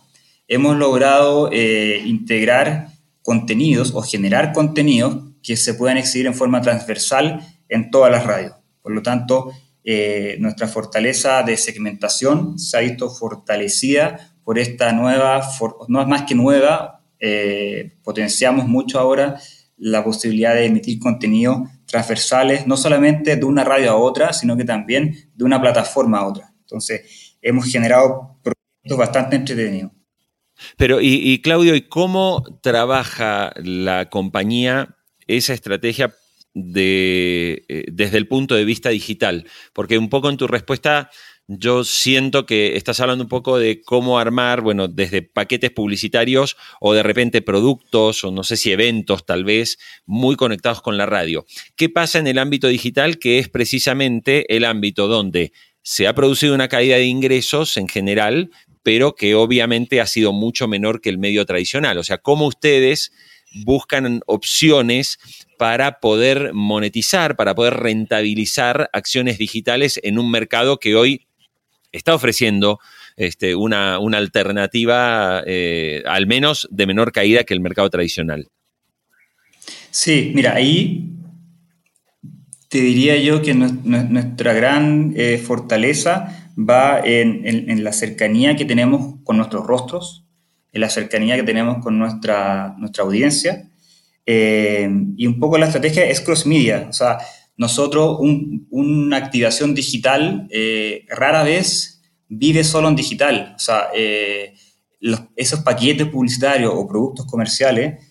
Hemos 0.48 0.78
logrado 0.78 1.50
eh, 1.52 2.02
integrar 2.06 2.90
contenidos 3.22 3.92
o 3.94 4.02
generar 4.02 4.54
contenidos 4.54 5.18
que 5.44 5.58
se 5.58 5.74
puedan 5.74 5.98
exhibir 5.98 6.28
en 6.28 6.34
forma 6.34 6.62
transversal 6.62 7.42
en 7.68 7.92
todas 7.92 8.12
las 8.12 8.26
radios. 8.26 8.54
Por 8.82 8.94
lo 8.94 9.02
tanto, 9.02 9.52
eh, 9.84 10.38
nuestra 10.40 10.68
fortaleza 10.68 11.44
de 11.44 11.58
segmentación 11.58 12.58
se 12.58 12.78
ha 12.78 12.82
visto 12.82 13.10
fortalecida 13.10 14.34
por 14.44 14.58
esta 14.60 14.94
nueva, 14.94 15.42
no 15.90 16.02
es 16.02 16.08
más 16.08 16.24
que 16.24 16.36
nueva, 16.36 17.04
eh, 17.20 17.98
potenciamos 18.04 18.68
mucho 18.68 19.00
ahora 19.00 19.40
la 19.76 20.04
posibilidad 20.04 20.54
de 20.54 20.66
emitir 20.66 21.00
contenidos 21.00 21.70
transversales, 21.86 22.66
no 22.66 22.78
solamente 22.78 23.36
de 23.36 23.46
una 23.46 23.64
radio 23.64 23.92
a 23.92 23.96
otra, 23.96 24.34
sino 24.34 24.56
que 24.56 24.64
también 24.64 25.32
de 25.36 25.44
una 25.44 25.62
plataforma 25.62 26.20
a 26.20 26.28
otra. 26.28 26.54
Entonces, 26.62 27.38
hemos 27.42 27.66
generado 27.66 28.38
proyectos 28.42 28.98
bastante 28.98 29.36
entretenidos. 29.36 29.97
Pero, 30.78 31.00
y, 31.02 31.42
Claudio, 31.42 31.76
¿y 31.76 31.82
cómo 31.82 32.60
trabaja 32.62 33.54
la 33.58 34.10
compañía 34.10 34.96
esa 35.28 35.54
estrategia 35.54 36.16
eh, 36.56 37.84
desde 37.92 38.18
el 38.18 38.28
punto 38.28 38.56
de 38.56 38.66
vista 38.66 38.90
digital? 38.90 39.46
Porque 39.74 39.98
un 39.98 40.10
poco 40.10 40.30
en 40.30 40.38
tu 40.38 40.48
respuesta 40.48 41.10
yo 41.48 41.86
siento 41.86 42.46
que 42.46 42.76
estás 42.76 43.00
hablando 43.00 43.24
un 43.24 43.30
poco 43.30 43.58
de 43.58 43.82
cómo 43.82 44.20
armar, 44.20 44.60
bueno, 44.60 44.90
desde 44.90 45.22
paquetes 45.22 45.72
publicitarios 45.72 46.58
o 46.82 46.94
de 46.94 47.04
repente 47.04 47.42
productos 47.42 48.26
o 48.26 48.32
no 48.32 48.44
sé 48.44 48.58
si 48.58 48.72
eventos 48.72 49.26
tal 49.26 49.46
vez 49.46 49.78
muy 50.06 50.36
conectados 50.36 50.82
con 50.82 50.98
la 50.98 51.06
radio. 51.06 51.46
¿Qué 51.78 51.88
pasa 51.88 52.20
en 52.20 52.28
el 52.28 52.38
ámbito 52.38 52.68
digital 52.68 53.18
que 53.18 53.40
es 53.40 53.48
precisamente 53.48 54.54
el 54.54 54.66
ámbito 54.66 55.08
donde 55.08 55.54
se 55.82 56.06
ha 56.06 56.14
producido 56.14 56.54
una 56.54 56.68
caída 56.68 56.98
de 56.98 57.06
ingresos 57.06 57.78
en 57.78 57.88
general, 57.88 58.52
pero 58.88 59.16
que 59.16 59.36
obviamente 59.36 60.00
ha 60.00 60.06
sido 60.06 60.32
mucho 60.32 60.66
menor 60.66 61.02
que 61.02 61.10
el 61.10 61.18
medio 61.18 61.46
tradicional? 61.46 61.98
O 61.98 62.06
sea, 62.06 62.20
¿cómo 62.20 62.48
ustedes 62.48 63.12
buscan 63.66 64.22
opciones 64.28 65.20
para 65.58 66.00
poder 66.00 66.54
monetizar, 66.54 67.36
para 67.36 67.54
poder 67.54 67.74
rentabilizar 67.74 68.90
acciones 68.94 69.40
digitales 69.40 70.00
en 70.04 70.18
un 70.18 70.32
mercado 70.32 70.80
que 70.80 70.96
hoy 70.96 71.28
está 71.92 72.16
ofreciendo 72.16 72.80
este, 73.18 73.56
una, 73.56 73.98
alternativa, 73.98 75.44
eh, 75.46 76.02
al 76.06 76.26
menos 76.26 76.66
de 76.72 76.88
menor 76.88 77.12
caída 77.12 77.44
que 77.44 77.54
el 77.54 77.60
mercado 77.60 77.90
tradicional. 77.90 78.48
Sí, 79.92 80.32
mira, 80.34 80.56
ahí 80.56 81.10
te 82.70 82.80
diría 82.80 83.18
yo 83.18 83.42
que 83.42 83.54
nuestra 83.54 84.54
gran 84.54 85.14
eh, 85.18 85.38
fortaleza 85.38 86.47
va 86.58 87.00
en, 87.04 87.84
la 87.84 87.94
cercanía 87.94 88.56
que 88.56 88.66
tenemos 88.66 89.16
con 89.24 89.38
nuestros 89.38 89.66
rostros, 89.66 90.26
en 90.72 90.82
la 90.82 90.90
cercanía 90.90 91.36
que 91.36 91.44
tenemos 91.44 91.84
con 91.84 92.00
nuestra, 92.00 92.76
nuestra 92.78 93.04
audiencia. 93.04 93.70
Eh, 94.26 94.90
y 95.16 95.28
un 95.28 95.40
poco 95.40 95.58
la 95.58 95.68
estrategia 95.68 96.06
es 96.06 96.20
cross 96.20 96.46
media, 96.46 96.88
o 96.90 96.94
sea, 96.94 97.20
nosotros 97.56 98.20
una 98.70 99.18
activación 99.18 99.74
digital 99.74 100.48
eh, 100.52 101.06
rara 101.10 101.44
vez 101.44 102.02
vive 102.28 102.64
solo 102.64 102.88
en 102.90 102.96
digital. 102.96 103.54
O 103.56 103.60
sea, 103.60 103.88
eh, 103.96 104.54
esos 105.36 105.62
paquetes 105.62 106.08
publicitarios 106.08 106.72
o 106.76 106.88
productos 106.88 107.26
comerciales 107.26 108.04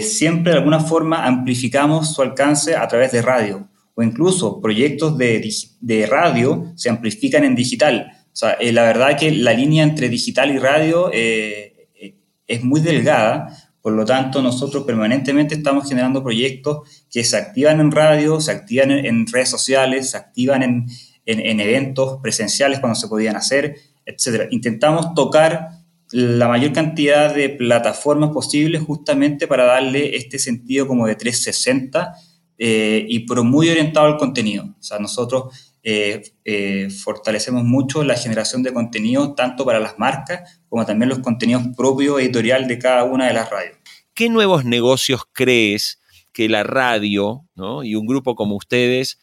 siempre 0.00 0.52
de 0.52 0.58
alguna 0.58 0.80
forma 0.80 1.26
amplificamos 1.26 2.14
su 2.14 2.22
alcance 2.22 2.74
a 2.74 2.88
través 2.88 3.12
de 3.12 3.20
radio 3.20 3.68
o 3.96 4.02
incluso 4.02 4.60
proyectos 4.60 5.18
de, 5.18 5.52
de 5.80 6.06
radio 6.06 6.72
se 6.76 6.90
amplifican 6.90 7.42
en 7.42 7.56
digital. 7.56 8.12
O 8.26 8.36
sea, 8.36 8.56
la 8.60 8.82
verdad 8.82 9.18
que 9.18 9.32
la 9.32 9.54
línea 9.54 9.82
entre 9.82 10.10
digital 10.10 10.50
y 10.50 10.58
radio 10.58 11.10
es 11.12 12.62
muy 12.62 12.80
delgada, 12.80 13.48
por 13.86 13.92
lo 13.92 14.04
tanto, 14.04 14.42
nosotros 14.42 14.82
permanentemente 14.82 15.54
estamos 15.54 15.88
generando 15.88 16.20
proyectos 16.20 17.06
que 17.08 17.22
se 17.22 17.36
activan 17.36 17.80
en 17.80 17.92
radio, 17.92 18.40
se 18.40 18.50
activan 18.50 18.90
en, 18.90 19.26
redes 19.28 19.48
sociales, 19.48 20.10
se 20.10 20.16
activan 20.16 20.62
en, 20.62 20.88
eventos 21.24 22.18
presenciales 22.20 22.80
cuando 22.80 22.96
se 22.96 23.06
podían 23.06 23.36
hacer, 23.36 23.76
etc. 24.04 24.48
Intentamos 24.50 25.14
tocar 25.14 25.68
la 26.10 26.48
mayor 26.48 26.72
cantidad 26.72 27.32
de 27.32 27.48
plataformas 27.48 28.30
posibles 28.30 28.82
justamente 28.82 29.46
para 29.46 29.64
darle 29.64 30.16
este 30.16 30.40
sentido 30.40 30.88
como 30.88 31.06
de 31.06 31.14
360 31.14 32.12
eh, 32.58 33.04
y 33.08 33.20
pero 33.20 33.44
muy 33.44 33.68
orientado 33.68 34.06
al 34.06 34.16
contenido. 34.16 34.64
O 34.64 34.82
sea, 34.82 34.98
nosotros 34.98 35.74
eh, 35.82 36.22
eh, 36.44 36.88
fortalecemos 36.90 37.64
mucho 37.64 38.02
la 38.02 38.16
generación 38.16 38.62
de 38.62 38.72
contenido 38.72 39.34
tanto 39.34 39.64
para 39.64 39.78
las 39.78 39.98
marcas 39.98 40.60
como 40.68 40.84
también 40.84 41.08
los 41.10 41.20
contenidos 41.20 41.62
propios 41.76 42.20
editorial 42.20 42.66
de 42.66 42.78
cada 42.78 43.04
una 43.04 43.26
de 43.26 43.34
las 43.34 43.50
radios. 43.50 43.76
¿Qué 44.14 44.28
nuevos 44.28 44.64
negocios 44.64 45.22
crees 45.32 46.00
que 46.32 46.48
la 46.48 46.62
radio 46.62 47.44
y 47.82 47.94
un 47.94 48.06
grupo 48.06 48.34
como 48.34 48.56
ustedes 48.56 49.18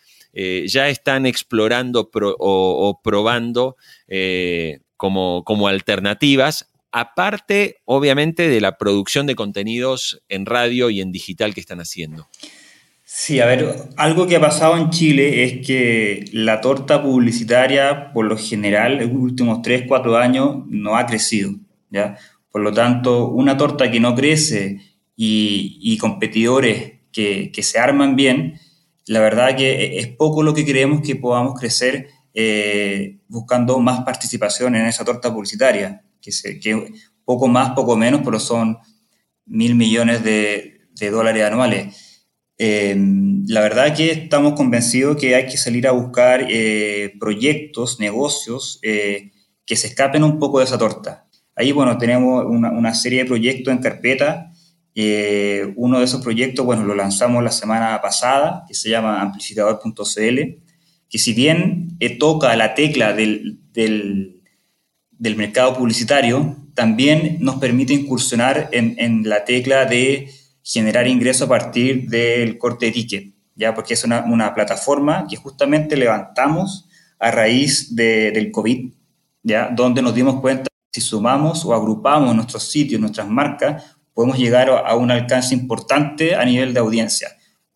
ya 0.66 0.90
están 0.90 1.26
explorando 1.26 2.10
o, 2.12 3.02
probando 3.04 3.76
como, 4.98 5.44
como 5.44 5.68
alternativas 5.68 6.72
aparte, 6.92 7.78
obviamente, 7.86 8.48
de 8.48 8.62
la 8.62 8.78
producción 8.78 9.26
de 9.26 9.36
contenidos 9.36 10.22
en 10.30 10.46
radio 10.46 10.92
y 10.92 11.02
en 11.02 11.12
digital 11.12 11.54
que 11.54 11.60
están 11.60 11.80
haciendo? 11.80 12.28
Sí, 13.16 13.40
a 13.40 13.46
ver, 13.46 13.76
algo 13.96 14.26
que 14.26 14.38
ha 14.38 14.42
pasado 14.42 14.76
en 14.76 14.90
Chile 14.90 15.44
es 15.44 15.66
que 15.66 16.26
la 16.34 16.62
torta 16.62 17.04
publicitaria, 17.04 18.12
por 18.12 18.26
lo 18.26 18.36
general, 18.38 19.02
en 19.02 19.14
los 19.14 19.22
últimos 19.22 19.62
3, 19.62 19.84
4 19.88 20.18
años, 20.18 20.64
no 20.68 20.98
ha 20.98 21.06
crecido, 21.06 21.54
¿ya? 21.92 22.18
Por 22.52 22.62
lo 22.62 22.74
tanto, 22.74 23.30
una 23.30 23.56
torta 23.56 23.92
que 23.92 24.00
no 24.00 24.16
crece 24.16 24.82
y, 25.16 25.96
competidores 26.00 27.02
que, 27.12 27.52
se 27.62 27.78
arman 27.78 28.16
bien, 28.16 28.60
la 29.06 29.20
verdad 29.20 29.56
que 29.56 30.00
es 30.00 30.08
poco 30.08 30.42
lo 30.42 30.56
que 30.56 30.66
creemos 30.66 31.02
que 31.02 31.16
podamos 31.16 31.54
crecer 31.60 32.08
eh, 32.34 33.20
buscando 33.28 33.78
más 33.80 34.02
participación 34.02 34.76
en 34.76 34.88
esa 34.88 35.06
torta 35.06 35.32
publicitaria, 35.32 36.04
que, 36.20 36.32
se, 36.32 36.60
que 36.60 36.92
poco 37.26 37.48
más, 37.48 37.74
poco 37.76 37.96
menos, 37.96 38.22
pero 38.26 38.40
son 38.40 38.80
mil 39.46 39.76
millones 39.76 40.24
de, 40.24 40.82
de 40.96 41.12
dólares 41.12 41.44
anuales. 41.44 42.13
Eh, 42.58 42.96
la 43.48 43.62
verdad 43.62 43.96
que 43.96 44.12
estamos 44.12 44.54
convencidos 44.54 45.18
que 45.18 45.36
hay 45.36 45.48
que 45.48 45.58
salir 45.58 45.88
a 45.88 45.92
buscar 45.92 46.46
eh, 46.50 47.14
proyectos, 47.20 48.00
negocios 48.00 48.80
eh, 48.84 49.32
que 49.66 49.76
se 49.76 49.88
escapen 49.88 50.24
un 50.24 50.40
poco 50.40 50.60
de 50.60 50.66
esa 50.66 50.78
torta. 50.78 51.28
Ahí, 51.56 51.72
bueno, 51.72 51.98
tenemos 51.98 52.46
una, 52.46 52.94
serie 52.96 53.20
de 53.20 53.26
proyectos 53.26 53.74
en 53.74 53.80
carpeta. 53.80 54.52
uno 55.76 56.00
de 56.00 56.06
esos 56.06 56.22
proyectos, 56.22 56.66
bueno, 56.66 56.84
lo 56.84 56.96
lanzamos 56.96 57.44
la 57.44 57.52
semana 57.52 58.02
pasada, 58.02 58.64
que 58.68 58.74
se 58.74 58.90
llama 58.90 59.22
amplificador.cl, 59.22 60.40
que 61.10 61.18
si 61.20 61.34
bien 61.34 61.98
toca 62.20 62.56
la 62.56 62.74
tecla 62.74 63.14
del, 63.14 63.60
del, 63.72 64.42
mercado 65.36 65.76
publicitario, 65.78 66.56
también 66.74 67.38
nos 67.40 67.58
permite 67.58 67.94
incursionar 67.94 68.70
en, 68.72 68.96
en 68.98 69.30
la 69.30 69.46
tecla 69.46 69.86
de 69.86 70.28
generar 70.64 71.08
ingresos 71.08 71.44
a 71.44 71.50
partir 71.50 72.10
del 72.10 72.58
corte 72.58 72.88
de 72.88 72.92
ticket, 72.94 73.34
¿ya? 73.56 73.76
porque 73.76 73.94
es 73.94 74.04
una, 74.04 74.22
una 74.26 74.54
plataforma 74.56 75.28
que 75.30 75.36
justamente 75.36 75.98
levantamos 75.98 76.88
a 77.20 77.32
raíz 77.32 77.96
de, 77.96 78.32
del 78.32 78.52
COVID, 78.52 78.92
¿ya? 79.44 79.70
donde 79.70 80.02
nos 80.02 80.16
dimos 80.16 80.40
cuenta 80.40 80.70
que 80.92 81.02
si 81.02 81.08
sumamos 81.08 81.66
o 81.66 81.74
agrupamos 81.74 82.34
nuestros 82.36 82.64
sitios, 82.64 83.02
nuestras 83.02 83.28
marcas, 83.28 83.98
podemos 84.14 84.38
llegar 84.38 84.70
a 84.70 84.96
un 84.96 85.12
alcance 85.12 85.54
importante 85.54 86.36
a 86.36 86.46
nivel 86.46 86.74
de 86.74 86.80
audiencia. 86.80 87.30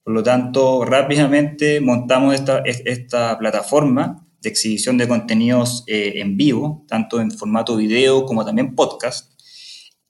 Por 0.03 0.13
lo 0.13 0.23
tanto, 0.23 0.85
rápidamente 0.85 1.81
montamos 1.81 2.33
esta, 2.33 2.59
esta 2.59 3.37
plataforma 3.37 4.25
de 4.41 4.49
exhibición 4.49 4.97
de 4.97 5.07
contenidos 5.07 5.83
eh, 5.87 6.13
en 6.15 6.37
vivo, 6.37 6.85
tanto 6.87 7.19
en 7.19 7.31
formato 7.31 7.75
video 7.75 8.25
como 8.25 8.45
también 8.45 8.75
podcast, 8.75 9.33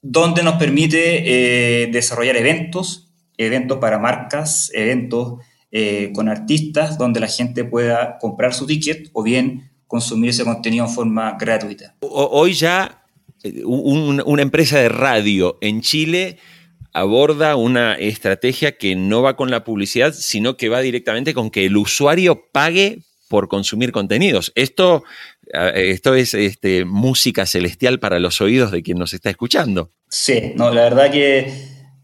donde 0.02 0.44
nos 0.44 0.56
permite 0.56 1.84
eh, 1.84 1.88
desarrollar 1.88 2.38
eventos, 2.38 3.14
eventos 3.38 3.78
para 3.80 4.00
marcas, 4.00 4.72
eventos 4.74 5.40
eh, 5.72 6.12
con 6.14 6.30
artistas, 6.30 6.98
donde 6.98 7.20
la 7.20 7.28
gente 7.28 7.64
pueda 7.64 8.18
comprar 8.20 8.54
su 8.54 8.66
ticket 8.66 9.10
o 9.14 9.24
bien 9.24 9.72
consumir 9.88 10.30
ese 10.30 10.44
contenido 10.44 10.86
en 10.86 10.92
forma 10.92 11.38
gratuita. 11.40 11.96
Hoy 12.02 12.54
ya 12.54 13.04
eh, 13.44 13.64
una 13.66 14.42
empresa 14.42 14.80
de 14.80 14.90
radio 14.90 15.58
en 15.62 15.82
Chile 15.82 16.38
aborda 16.94 17.56
una 17.56 17.94
estrategia 17.94 18.78
que 18.78 18.96
no 18.96 19.22
va 19.22 19.36
con 19.36 19.52
la 19.52 19.64
publicidad, 19.64 20.14
sino 20.14 20.58
que 20.58 20.70
va 20.70 20.82
directamente 20.82 21.34
con 21.34 21.52
que 21.52 21.66
el 21.66 21.78
usuario 21.78 22.50
pague 22.52 23.04
por 23.30 23.48
consumir 23.48 23.92
contenidos. 23.92 24.52
Esto, 24.56 25.04
esto 25.54 26.16
es 26.16 26.34
este, 26.34 26.86
música 26.86 27.46
celestial 27.46 28.00
para 28.00 28.20
los 28.20 28.42
oídos 28.42 28.72
de 28.72 28.84
quien 28.84 28.98
nos 28.98 29.14
está 29.14 29.30
escuchando. 29.30 29.92
Sí, 30.10 30.54
no, 30.56 30.72
la 30.72 30.84
verdad 30.84 31.12
que 31.12 31.52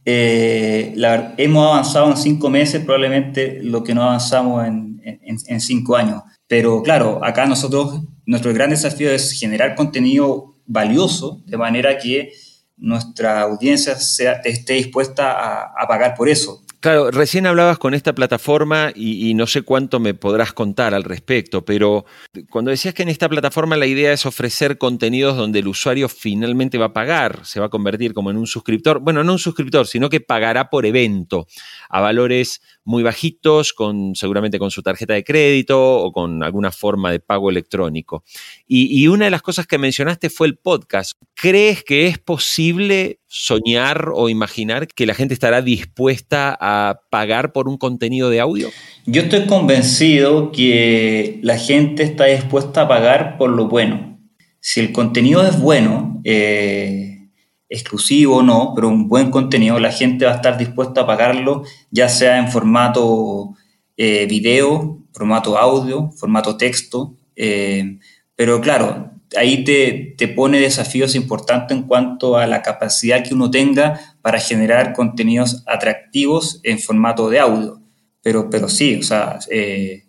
eh, 0.06 0.94
hemos 1.38 1.66
avanzado 1.66 2.10
en 2.10 2.18
cinco 2.18 2.50
meses, 2.50 2.84
probablemente 2.84 3.60
lo 3.62 3.84
que 3.84 3.94
no 3.94 4.04
avanzamos 4.04 4.66
en, 4.66 5.60
cinco 5.60 5.96
años. 5.96 6.22
Pero 6.48 6.82
claro, 6.84 7.24
acá 7.24 7.46
nosotros, 7.46 8.02
nuestro 8.26 8.54
gran 8.54 8.70
desafío 8.70 9.12
es 9.12 9.32
generar 9.32 9.76
contenido 9.76 10.56
valioso, 10.66 11.42
de 11.46 11.58
manera 11.58 11.98
que 11.98 12.34
nuestra 12.78 13.42
audiencia 13.42 13.96
sea, 13.96 14.34
esté 14.44 14.74
dispuesta 14.74 15.64
a 15.64 15.88
pagar 15.88 16.16
por 16.16 16.30
eso. 16.30 16.63
Claro, 16.84 17.12
recién 17.12 17.48
hablabas 17.48 17.78
con 17.78 17.94
esta 17.94 18.14
plataforma 18.14 18.92
y, 18.94 19.34
no 19.36 19.48
sé 19.48 19.62
cuánto 19.62 20.02
me 20.02 20.14
podrás 20.14 20.52
contar 20.52 20.94
al 20.94 21.06
respecto, 21.06 21.64
pero 21.64 22.04
cuando 22.50 22.72
decías 22.72 22.94
que 22.94 23.04
en 23.04 23.08
esta 23.08 23.30
plataforma 23.30 23.78
la 23.78 23.86
idea 23.86 24.12
es 24.12 24.26
ofrecer 24.26 24.78
contenidos 24.78 25.38
donde 25.38 25.60
el 25.60 25.70
usuario 25.70 26.10
finalmente 26.10 26.78
va 26.78 26.88
a 26.88 26.92
pagar, 26.92 27.46
se 27.46 27.62
va 27.62 27.68
a 27.68 27.70
convertir 27.70 28.14
como 28.14 28.32
en 28.32 28.38
un 28.38 28.48
suscriptor, 28.48 29.00
bueno, 29.00 29.24
no 29.24 29.32
un 29.32 29.40
suscriptor, 29.40 29.88
sino 29.88 30.10
que 30.10 30.20
pagará 30.20 30.70
por 30.70 30.86
evento 30.86 31.48
a 31.88 32.02
valores 32.02 32.62
muy 32.86 33.04
bajitos, 33.04 33.74
con, 33.74 34.16
seguramente 34.16 34.60
con 34.60 34.72
su 34.72 34.82
tarjeta 34.82 35.14
de 35.14 35.24
crédito 35.24 35.98
o 35.98 36.12
con 36.12 36.44
alguna 36.44 36.72
forma 36.72 37.12
de 37.12 37.20
pago 37.20 37.50
electrónico. 37.50 38.24
y 38.68 39.08
una 39.08 39.26
de 39.26 39.32
las 39.32 39.42
cosas 39.42 39.68
que 39.68 39.78
mencionaste 39.78 40.30
fue 40.30 40.48
el 40.48 40.58
podcast. 40.58 41.14
¿Crees 41.36 41.84
que 41.84 42.08
es 42.08 42.18
posible 42.18 43.20
soñar 43.36 44.12
o 44.14 44.30
imaginar 44.30 44.88
que 44.88 45.08
la 45.08 45.16
gente 45.16 45.34
estará 45.34 45.64
dispuesta 45.64 46.56
a 46.62 47.02
pagar 47.10 47.52
por 47.52 47.68
un 47.68 47.78
contenido 47.78 48.30
de 48.30 48.40
audio? 48.40 48.70
Yo 49.08 49.24
estoy 49.24 49.48
convencido 49.48 50.52
que 50.52 51.40
la 51.42 51.58
gente 51.58 52.04
está 52.04 52.26
dispuesta 52.26 52.84
a 52.84 52.88
pagar 52.88 53.38
por 53.40 53.50
lo 53.50 53.68
bueno. 53.68 54.20
Si 54.60 54.80
el 54.80 54.92
contenido 54.92 55.46
es 55.46 55.60
bueno, 55.60 56.22
eh, 56.24 57.13
exclusivo 57.74 58.38
o 58.38 58.44
no, 58.44 58.74
pero 58.76 58.88
un 58.88 59.08
buen 59.08 59.32
contenido, 59.32 59.80
la 59.80 59.92
gente 59.92 60.26
va 60.26 60.34
a 60.34 60.36
estar 60.36 60.58
dispuesta 60.58 61.02
a 61.02 61.08
pagarlo, 61.08 61.64
ya 61.90 62.08
sea 62.08 62.38
en 62.38 62.50
formato 62.50 63.56
eh, 63.98 64.28
video, 64.28 65.00
formato 65.12 65.58
audio, 65.58 66.12
formato 66.12 66.56
texto. 66.56 67.16
Eh, 67.36 67.98
pero 68.36 68.62
claro, 68.62 69.12
ahí 69.36 69.64
te, 69.64 70.14
te, 70.18 70.28
pone 70.28 70.60
desafíos 70.60 71.16
importantes 71.16 71.76
en 71.76 71.84
cuanto 71.84 72.38
a 72.38 72.46
la 72.46 72.62
capacidad 72.62 73.24
que 73.24 73.34
uno 73.34 73.50
tenga 73.50 74.00
para 74.22 74.40
generar 74.40 74.94
contenidos 74.94 75.64
atractivos 75.66 76.60
en 76.64 76.78
formato 76.78 77.28
de 77.30 77.40
audio. 77.40 77.82
Pero, 78.22 78.52
pero 78.52 78.70
sí, 78.70 78.98
o 79.00 79.04
sea, 79.04 79.40
eh, 79.50 80.06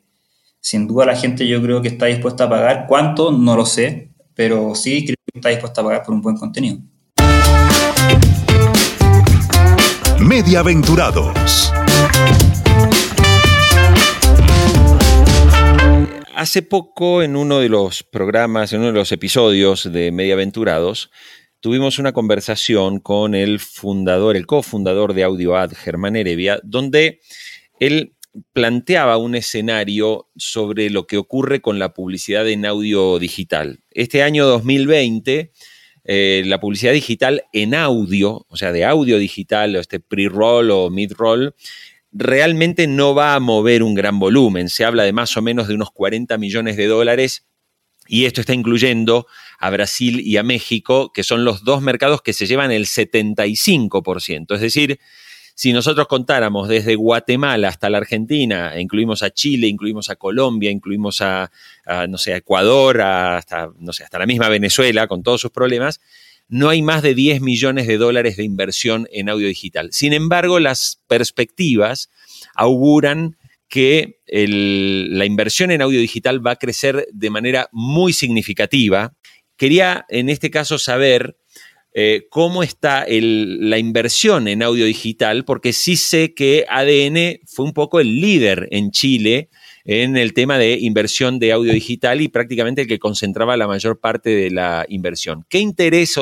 sin 0.60 0.86
duda 0.86 1.06
la 1.06 1.16
gente 1.16 1.48
yo 1.48 1.62
creo 1.62 1.80
que 1.80 1.88
está 1.88 2.06
dispuesta 2.06 2.44
a 2.44 2.50
pagar. 2.50 2.84
¿Cuánto? 2.86 3.32
No 3.32 3.56
lo 3.56 3.64
sé, 3.64 4.10
pero 4.34 4.74
sí 4.74 5.04
creo 5.06 5.16
que 5.32 5.38
está 5.38 5.48
dispuesta 5.48 5.80
a 5.80 5.84
pagar 5.84 6.02
por 6.02 6.14
un 6.14 6.20
buen 6.20 6.36
contenido. 6.36 6.78
Mediaventurados. 10.20 11.72
Hace 16.34 16.62
poco, 16.62 17.22
en 17.22 17.36
uno 17.36 17.60
de 17.60 17.68
los 17.68 18.02
programas, 18.02 18.72
en 18.72 18.80
uno 18.80 18.88
de 18.88 18.98
los 18.98 19.12
episodios 19.12 19.90
de 19.92 20.12
Mediaventurados, 20.12 21.10
tuvimos 21.60 21.98
una 21.98 22.12
conversación 22.12 23.00
con 23.00 23.34
el 23.34 23.60
fundador, 23.60 24.36
el 24.36 24.46
cofundador 24.46 25.14
de 25.14 25.24
AudioAd, 25.24 25.72
Germán 25.72 26.16
Erevia, 26.16 26.60
donde 26.62 27.20
él 27.80 28.14
planteaba 28.52 29.16
un 29.16 29.34
escenario 29.34 30.28
sobre 30.36 30.90
lo 30.90 31.06
que 31.06 31.18
ocurre 31.18 31.60
con 31.60 31.78
la 31.78 31.94
publicidad 31.94 32.48
en 32.48 32.66
audio 32.66 33.18
digital. 33.18 33.80
Este 33.90 34.22
año 34.22 34.46
2020, 34.46 35.52
eh, 36.04 36.42
la 36.46 36.60
publicidad 36.60 36.92
digital 36.92 37.44
en 37.52 37.74
audio, 37.74 38.46
o 38.48 38.56
sea, 38.56 38.72
de 38.72 38.84
audio 38.84 39.18
digital, 39.18 39.76
o 39.76 39.80
este 39.80 40.00
pre-roll 40.00 40.70
o 40.70 40.90
mid-roll, 40.90 41.54
realmente 42.12 42.86
no 42.86 43.14
va 43.14 43.34
a 43.34 43.40
mover 43.40 43.82
un 43.82 43.94
gran 43.94 44.18
volumen. 44.18 44.68
Se 44.68 44.84
habla 44.84 45.02
de 45.02 45.12
más 45.12 45.36
o 45.36 45.42
menos 45.42 45.68
de 45.68 45.74
unos 45.74 45.90
40 45.90 46.38
millones 46.38 46.76
de 46.76 46.86
dólares 46.86 47.46
y 48.06 48.26
esto 48.26 48.40
está 48.40 48.52
incluyendo 48.52 49.26
a 49.58 49.70
Brasil 49.70 50.20
y 50.20 50.36
a 50.36 50.42
México, 50.42 51.10
que 51.12 51.24
son 51.24 51.44
los 51.44 51.64
dos 51.64 51.80
mercados 51.80 52.22
que 52.22 52.32
se 52.32 52.46
llevan 52.46 52.70
el 52.70 52.86
75%. 52.86 54.54
Es 54.54 54.60
decir, 54.60 55.00
si 55.54 55.72
nosotros 55.72 56.08
contáramos 56.08 56.68
desde 56.68 56.96
Guatemala 56.96 57.68
hasta 57.68 57.88
la 57.88 57.98
Argentina, 57.98 58.78
incluimos 58.78 59.22
a 59.22 59.30
Chile, 59.30 59.68
incluimos 59.68 60.10
a 60.10 60.16
Colombia, 60.16 60.70
incluimos 60.70 61.20
a, 61.20 61.50
no 62.08 62.18
sé, 62.18 62.34
Ecuador, 62.34 63.00
hasta, 63.00 63.70
no 63.78 63.92
sé, 63.92 64.02
hasta 64.04 64.18
la 64.18 64.26
misma 64.26 64.48
Venezuela, 64.48 65.06
con 65.06 65.22
todos 65.22 65.40
sus 65.40 65.52
problemas, 65.52 66.00
no 66.48 66.68
hay 66.68 66.82
más 66.82 67.02
de 67.02 67.14
10 67.14 67.40
millones 67.40 67.86
de 67.86 67.98
dólares 67.98 68.36
de 68.36 68.44
inversión 68.44 69.08
en 69.12 69.28
audio 69.28 69.48
digital. 69.48 69.90
Sin 69.92 70.12
embargo, 70.12 70.58
las 70.58 71.00
perspectivas 71.06 72.10
auguran 72.54 73.38
que 73.68 74.20
la 74.26 75.24
inversión 75.24 75.70
en 75.70 75.82
audio 75.82 76.00
digital 76.00 76.44
va 76.46 76.52
a 76.52 76.56
crecer 76.56 77.08
de 77.12 77.30
manera 77.30 77.68
muy 77.72 78.12
significativa. 78.12 79.14
Quería 79.56 80.04
en 80.08 80.28
este 80.28 80.50
caso 80.50 80.78
saber 80.78 81.36
eh, 81.94 82.26
cómo 82.28 82.64
está 82.64 83.06
la 83.08 83.78
inversión 83.78 84.48
en 84.48 84.64
audio 84.64 84.84
digital, 84.84 85.44
porque 85.44 85.72
sí 85.72 85.96
sé 85.96 86.34
que 86.34 86.66
ADN 86.68 87.40
fue 87.46 87.64
un 87.64 87.72
poco 87.72 88.00
el 88.00 88.20
líder 88.20 88.68
en 88.72 88.90
Chile 88.90 89.48
en 89.84 90.16
el 90.16 90.32
tema 90.32 90.58
de 90.58 90.78
inversión 90.80 91.38
de 91.38 91.52
audio 91.52 91.72
digital 91.72 92.20
y 92.20 92.28
prácticamente 92.28 92.82
el 92.82 92.88
que 92.88 92.98
concentraba 92.98 93.56
la 93.56 93.68
mayor 93.68 94.00
parte 94.00 94.30
de 94.30 94.50
la 94.50 94.86
inversión. 94.88 95.44
¿Qué 95.48 95.58
interés 95.60 96.14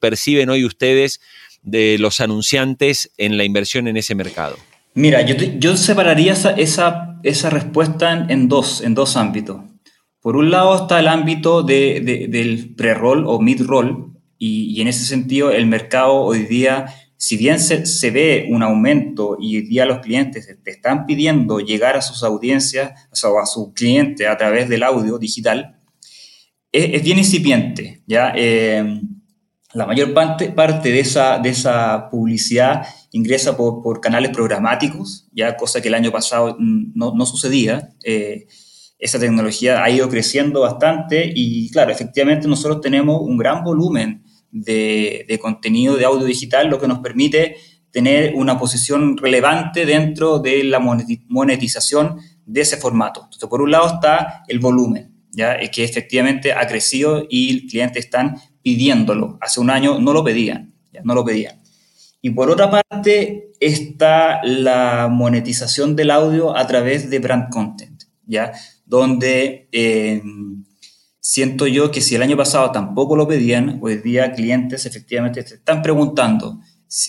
perciben 0.00 0.50
hoy 0.50 0.64
ustedes 0.64 1.20
de 1.62 1.98
los 1.98 2.20
anunciantes 2.20 3.12
en 3.18 3.36
la 3.36 3.44
inversión 3.44 3.88
en 3.88 3.98
ese 3.98 4.14
mercado? 4.14 4.56
Mira, 4.94 5.22
yo, 5.22 5.76
separaría 5.76 6.32
esa, 6.32 7.50
respuesta 7.50 8.26
en, 8.28 8.48
dos, 8.48 8.80
en 8.80 8.94
dos 8.94 9.16
ámbitos. 9.16 9.60
Por 10.20 10.36
un 10.36 10.50
lado 10.50 10.74
está 10.76 10.98
el 10.98 11.06
ámbito 11.06 11.62
del 11.62 12.74
pre-roll 12.76 13.24
o 13.26 13.38
mid-roll, 13.38 14.10
y, 14.40 14.74
y, 14.76 14.80
en 14.80 14.88
ese 14.88 15.04
sentido 15.04 15.52
el 15.52 15.66
mercado 15.66 16.14
hoy 16.14 16.46
día 16.46 16.86
si 17.20 17.36
bien 17.36 17.60
se, 17.60 18.10
ve 18.10 18.46
un 18.48 18.62
aumento 18.62 19.36
y 19.38 19.56
hoy 19.56 19.62
día 19.66 19.84
los 19.84 19.98
clientes 19.98 20.48
te 20.64 20.70
están 20.70 21.04
pidiendo 21.04 21.60
llegar 21.60 21.94
a 21.94 22.00
sus 22.00 22.22
audiencias, 22.22 22.92
o 23.22 23.38
a 23.38 23.44
su 23.44 23.74
cliente 23.74 24.26
a 24.26 24.38
través 24.38 24.70
del 24.70 24.82
audio 24.82 25.18
digital, 25.18 25.78
es, 26.72 27.02
bien 27.02 27.18
incipiente. 27.18 28.02
¿ya? 28.06 28.32
Eh, 28.34 29.02
la 29.74 29.84
mayor 29.84 30.14
parte, 30.14 30.48
parte 30.48 30.90
de, 30.90 31.00
esa, 31.00 31.38
de 31.38 31.50
esa 31.50 32.08
publicidad 32.08 32.86
ingresa 33.12 33.54
por, 33.54 34.00
canales 34.00 34.30
programáticos, 34.30 35.28
ya 35.30 35.58
cosa 35.58 35.82
que 35.82 35.88
el 35.88 35.94
año 35.94 36.10
pasado 36.10 36.56
no, 36.58 37.12
no 37.14 37.26
sucedía. 37.26 37.90
Eh, 38.02 38.46
esa 38.98 39.20
tecnología 39.20 39.84
ha 39.84 39.90
ido 39.90 40.08
creciendo 40.08 40.62
bastante 40.62 41.30
y 41.34 41.68
claro, 41.68 41.92
efectivamente 41.92 42.48
nosotros 42.48 42.80
tenemos 42.80 43.20
un 43.20 43.36
gran 43.36 43.62
volumen 43.62 44.24
de, 44.52 45.38
contenido 45.40 45.96
de 45.96 46.04
audio 46.04 46.26
digital, 46.26 46.68
lo 46.68 46.80
que 46.80 46.88
nos 46.88 47.00
permite 47.00 47.56
tener 47.90 48.34
una 48.34 48.58
posición 48.58 49.16
relevante 49.16 49.84
dentro 49.84 50.38
de 50.38 50.64
la 50.64 50.78
monetización 50.78 52.18
de 52.46 52.60
ese 52.60 52.76
formato. 52.76 53.22
Entonces, 53.24 53.48
por 53.48 53.62
un 53.62 53.70
lado 53.70 53.94
está 53.94 54.44
el 54.48 54.58
volumen, 54.58 55.14
¿ya? 55.32 55.58
que 55.70 55.84
efectivamente 55.84 56.52
ha 56.52 56.66
crecido 56.66 57.26
y 57.28 57.50
el 57.50 57.66
cliente 57.66 57.98
están 57.98 58.36
pidiéndolo. 58.62 59.38
Hace 59.40 59.60
un 59.60 59.70
año 59.70 59.98
no 59.98 60.12
lo 60.12 60.22
pedían, 60.22 60.74
¿ya? 60.92 61.00
no 61.04 61.14
lo 61.14 61.24
pedían. 61.24 61.60
Y 62.22 62.30
por 62.30 62.50
otra 62.50 62.70
parte 62.70 63.52
está 63.60 64.40
la 64.44 65.08
monetización 65.10 65.96
del 65.96 66.10
audio 66.10 66.56
a 66.56 66.66
través 66.66 67.08
de 67.10 67.18
brand 67.18 67.48
content, 67.50 68.02
¿ya? 68.26 68.52
donde 68.84 69.68
eh, 69.72 70.22
siento 71.20 71.66
yo 71.66 71.90
que 71.90 72.00
si 72.00 72.14
el 72.14 72.22
año 72.22 72.36
pasado 72.36 72.72
tampoco 72.72 73.14
lo 73.14 73.28
pedían, 73.28 73.78
hoy 73.82 73.98
día 73.98 74.32
clientes 74.32 74.86
efectivamente 74.86 75.46
se 75.46 75.56
están 75.56 75.82
preguntando 75.82 76.60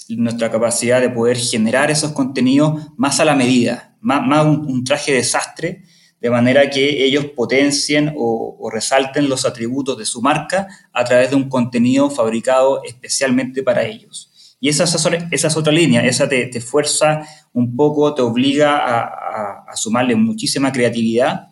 nuestra 0.09 0.51
capacidad 0.51 1.01
de 1.01 1.09
poder 1.09 1.37
generar 1.37 1.89
esos 1.89 2.11
contenidos 2.11 2.91
más 2.97 3.19
a 3.19 3.25
la 3.25 3.35
medida, 3.35 3.95
más, 4.01 4.45
un, 4.45 4.83
traje 4.83 5.13
desastre, 5.13 5.83
de 6.19 6.29
manera 6.29 6.69
que 6.69 7.03
ellos 7.03 7.25
potencien 7.35 8.13
o, 8.15 8.69
resalten 8.71 9.27
los 9.27 9.43
atributos 9.45 9.97
de 9.97 10.05
su 10.05 10.21
marca 10.21 10.67
a 10.93 11.03
través 11.03 11.31
de 11.31 11.35
un 11.35 11.49
contenido 11.49 12.11
fabricado 12.11 12.83
especialmente 12.83 13.63
para 13.63 13.83
ellos. 13.83 14.27
Y 14.59 14.69
esa, 14.69 14.83
esa 14.83 15.47
es 15.47 15.57
otra 15.57 15.73
línea, 15.73 16.05
esa 16.05 16.29
te, 16.29 16.45
te 16.45 16.61
fuerza 16.61 17.23
un 17.53 17.75
poco, 17.75 18.13
te 18.13 18.21
obliga 18.21 18.77
a, 18.77 19.63
a 19.67 19.75
sumarle 19.75 20.15
muchísima 20.15 20.71
creatividad 20.71 21.50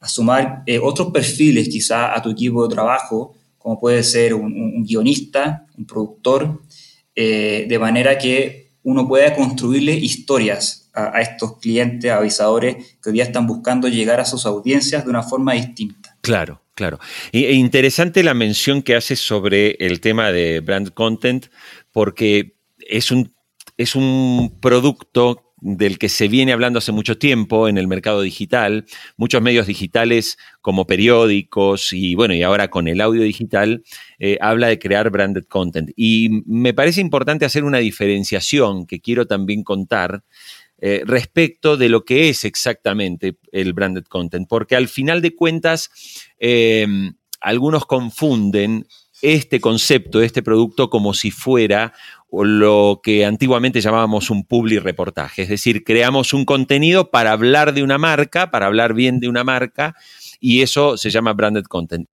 a 0.00 0.08
sumar 0.08 0.62
eh, 0.66 0.78
otros 0.82 1.10
perfiles 1.10 1.68
quizá 1.68 2.14
a 2.14 2.22
tu 2.22 2.30
equipo 2.30 2.66
de 2.66 2.74
trabajo, 2.74 3.34
como 3.58 3.78
puede 3.80 4.02
ser 4.02 4.34
un, 4.34 4.84
guionista, 4.84 5.66
un 5.76 5.86
productor, 5.86 6.62
eh, 7.14 7.66
de 7.68 7.78
manera 7.78 8.18
que 8.18 8.72
uno 8.82 9.08
pueda 9.08 9.34
construirle 9.34 9.94
historias 9.94 10.90
a, 10.94 11.20
estos 11.20 11.58
clientes, 11.58 12.10
avisadores 12.10 12.98
que 13.02 13.10
hoy 13.10 13.14
día 13.14 13.24
están 13.24 13.46
buscando 13.46 13.88
llegar 13.88 14.20
a 14.20 14.24
sus 14.24 14.46
audiencias 14.46 15.04
de 15.04 15.10
una 15.10 15.22
forma 15.22 15.54
distinta. 15.54 16.16
Claro, 16.20 16.62
claro. 16.74 16.98
E 17.32 17.52
interesante 17.52 18.22
la 18.22 18.32
mención 18.32 18.82
que 18.82 18.94
haces 18.94 19.18
sobre 19.18 19.72
el 19.80 20.00
tema 20.00 20.30
de 20.30 20.60
brand 20.60 20.94
content, 20.94 21.46
porque 21.92 22.56
es 22.78 23.10
un, 23.10 23.34
es 23.76 23.94
un 23.94 24.56
producto 24.60 25.45
del 25.58 25.98
que 25.98 26.08
se 26.08 26.28
viene 26.28 26.52
hablando 26.52 26.78
hace 26.78 26.92
mucho 26.92 27.16
tiempo 27.16 27.68
en 27.68 27.78
el 27.78 27.88
mercado 27.88 28.20
digital. 28.20 28.84
Muchos 29.16 29.40
medios 29.40 29.66
digitales 29.66 30.38
como 30.60 30.86
periódicos 30.86 31.92
y 31.92 32.14
bueno, 32.14 32.34
y 32.34 32.42
ahora 32.42 32.68
con 32.68 32.88
el 32.88 33.00
audio 33.00 33.22
digital, 33.22 33.82
eh, 34.18 34.38
habla 34.40 34.68
de 34.68 34.78
crear 34.78 35.10
branded 35.10 35.44
content. 35.44 35.90
Y 35.96 36.42
me 36.46 36.74
parece 36.74 37.00
importante 37.00 37.44
hacer 37.44 37.64
una 37.64 37.78
diferenciación 37.78 38.86
que 38.86 39.00
quiero 39.00 39.26
también 39.26 39.62
contar 39.62 40.22
eh, 40.78 41.02
respecto 41.06 41.78
de 41.78 41.88
lo 41.88 42.04
que 42.04 42.28
es 42.28 42.44
exactamente 42.44 43.38
el 43.50 43.72
branded 43.72 44.04
content, 44.04 44.46
porque 44.46 44.76
al 44.76 44.88
final 44.88 45.22
de 45.22 45.34
cuentas 45.34 45.90
em, 46.38 47.14
algunos 47.40 47.86
confunden 47.86 48.86
este 49.22 49.60
concepto, 49.60 50.20
este 50.20 50.42
producto, 50.42 50.90
como 50.90 51.14
si 51.14 51.30
fuera 51.30 51.92
lo 52.32 53.00
que 53.02 53.24
antiguamente 53.24 53.80
llamábamos 53.80 54.30
un 54.30 54.44
public 54.44 54.82
reportaje, 54.82 55.42
es 55.42 55.48
decir, 55.48 55.84
creamos 55.84 56.34
un 56.34 56.44
contenido 56.44 57.10
para 57.10 57.32
hablar 57.32 57.72
de 57.72 57.82
una 57.82 57.98
marca, 57.98 58.50
para 58.50 58.66
hablar 58.66 58.94
bien 58.94 59.20
de 59.20 59.28
una 59.28 59.44
marca, 59.44 59.96
y 60.40 60.62
eso 60.62 60.96
se 60.96 61.10
llama 61.10 61.32
branded 61.32 61.64
content. 61.64 62.08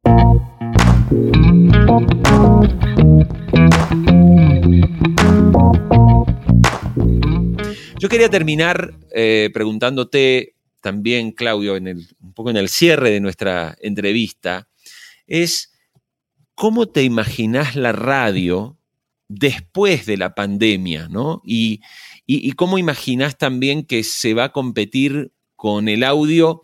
Yo 8.00 8.10
quería 8.10 8.30
terminar 8.30 8.94
eh, 9.14 9.50
preguntándote 9.54 10.56
también, 10.82 11.32
Claudio, 11.32 11.78
en 11.78 11.88
el, 11.88 12.08
un 12.22 12.34
poco 12.34 12.50
en 12.50 12.58
el 12.58 12.70
cierre 12.70 13.12
de 13.12 13.22
nuestra 13.22 13.76
entrevista, 13.82 14.68
es 15.26 15.73
cómo 16.56 16.88
te 16.88 17.04
imaginas 17.04 17.76
la 17.76 17.92
radio 17.92 18.78
después 19.28 20.06
de 20.06 20.18
la 20.18 20.36
pandemia, 20.36 21.08
¿no? 21.10 21.42
Y, 21.46 21.82
y 22.26 22.52
cómo 22.54 22.78
imaginas 22.78 23.38
también 23.38 23.84
que 23.84 24.04
se 24.04 24.34
va 24.34 24.46
a 24.46 24.52
competir 24.52 25.32
con 25.56 25.88
el 25.88 26.04
audio 26.04 26.62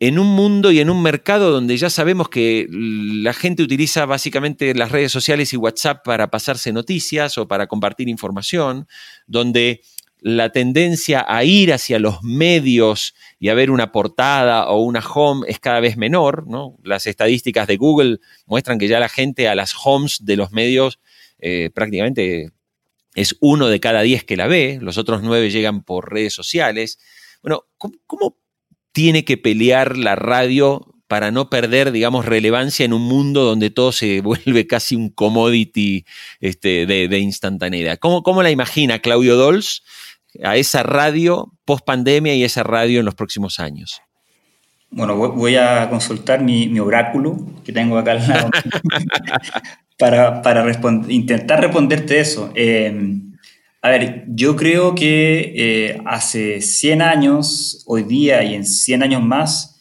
en 0.00 0.18
un 0.18 0.26
mundo 0.26 0.70
y 0.72 0.80
en 0.80 0.90
un 0.90 1.02
mercado 1.02 1.50
donde 1.50 1.76
ya 1.76 1.88
sabemos 1.88 2.28
que 2.28 2.66
la 2.70 3.32
gente 3.32 3.62
utiliza 3.62 4.04
básicamente 4.06 4.74
las 4.74 4.90
redes 4.90 5.12
sociales 5.12 5.52
y 5.52 5.56
WhatsApp 5.56 6.04
para 6.04 6.30
pasarse 6.30 6.72
noticias 6.72 7.38
o 7.38 7.48
para 7.48 7.68
compartir 7.68 8.08
información, 8.08 8.86
donde 9.26 9.80
la 10.26 10.48
tendencia 10.48 11.22
a 11.28 11.44
ir 11.44 11.70
hacia 11.70 11.98
los 11.98 12.22
medios 12.22 13.14
y 13.38 13.50
a 13.50 13.54
ver 13.54 13.70
una 13.70 13.92
portada 13.92 14.70
o 14.70 14.80
una 14.80 15.00
home 15.00 15.44
es 15.46 15.60
cada 15.60 15.80
vez 15.80 15.98
menor. 15.98 16.46
¿no? 16.48 16.78
Las 16.82 17.06
estadísticas 17.06 17.66
de 17.66 17.76
Google 17.76 18.20
muestran 18.46 18.78
que 18.78 18.88
ya 18.88 18.98
la 18.98 19.10
gente 19.10 19.48
a 19.48 19.54
las 19.54 19.74
homes 19.84 20.24
de 20.24 20.36
los 20.36 20.50
medios 20.50 20.98
eh, 21.40 21.68
prácticamente 21.74 22.52
es 23.14 23.36
uno 23.40 23.68
de 23.68 23.80
cada 23.80 24.00
diez 24.00 24.24
que 24.24 24.38
la 24.38 24.46
ve, 24.46 24.78
los 24.80 24.96
otros 24.96 25.22
nueve 25.22 25.50
llegan 25.50 25.82
por 25.82 26.10
redes 26.10 26.32
sociales. 26.32 26.98
Bueno, 27.42 27.66
¿cómo, 27.76 28.38
tiene 28.92 29.26
que 29.26 29.36
pelear 29.36 29.98
la 29.98 30.16
radio 30.16 30.94
para 31.06 31.30
no 31.30 31.50
perder, 31.50 31.92
digamos, 31.92 32.24
relevancia 32.24 32.86
en 32.86 32.94
un 32.94 33.02
mundo 33.02 33.44
donde 33.44 33.68
todo 33.68 33.92
se 33.92 34.20
vuelve 34.22 34.66
casi 34.66 34.96
un 34.96 35.10
commodity 35.10 36.06
este, 36.40 36.86
de, 36.86 37.18
instantaneidad? 37.18 37.98
¿Cómo, 37.98 38.22
¿Cómo, 38.22 38.42
la 38.42 38.50
imagina 38.50 39.00
Claudio 39.00 39.36
Dols 39.36 39.82
a 40.42 40.56
esa 40.56 40.82
radio 40.82 41.52
post 41.64 41.84
pandemia 41.84 42.34
y 42.34 42.44
esa 42.44 42.62
radio 42.62 43.00
en 43.00 43.06
los 43.06 43.14
próximos 43.14 43.60
años? 43.60 44.00
Bueno, 44.90 45.16
voy 45.16 45.56
a 45.56 45.88
consultar 45.90 46.42
mi, 46.42 46.78
oráculo 46.78 47.36
que 47.64 47.72
tengo 47.72 47.98
acá 47.98 48.12
al 48.12 48.28
lado 48.28 48.50
para, 49.98 50.40
para 50.42 50.64
intentar 51.08 51.60
responderte 51.60 52.20
eso. 52.20 52.52
Eh, 52.54 53.20
a 53.84 53.90
ver, 53.90 54.24
yo 54.28 54.56
creo 54.56 54.94
que 54.94 55.52
eh, 55.54 56.00
hace 56.06 56.62
100 56.62 57.02
años, 57.02 57.84
hoy 57.86 58.04
día 58.04 58.42
y 58.42 58.54
en 58.54 58.64
100 58.64 59.02
años 59.02 59.22
más, 59.22 59.78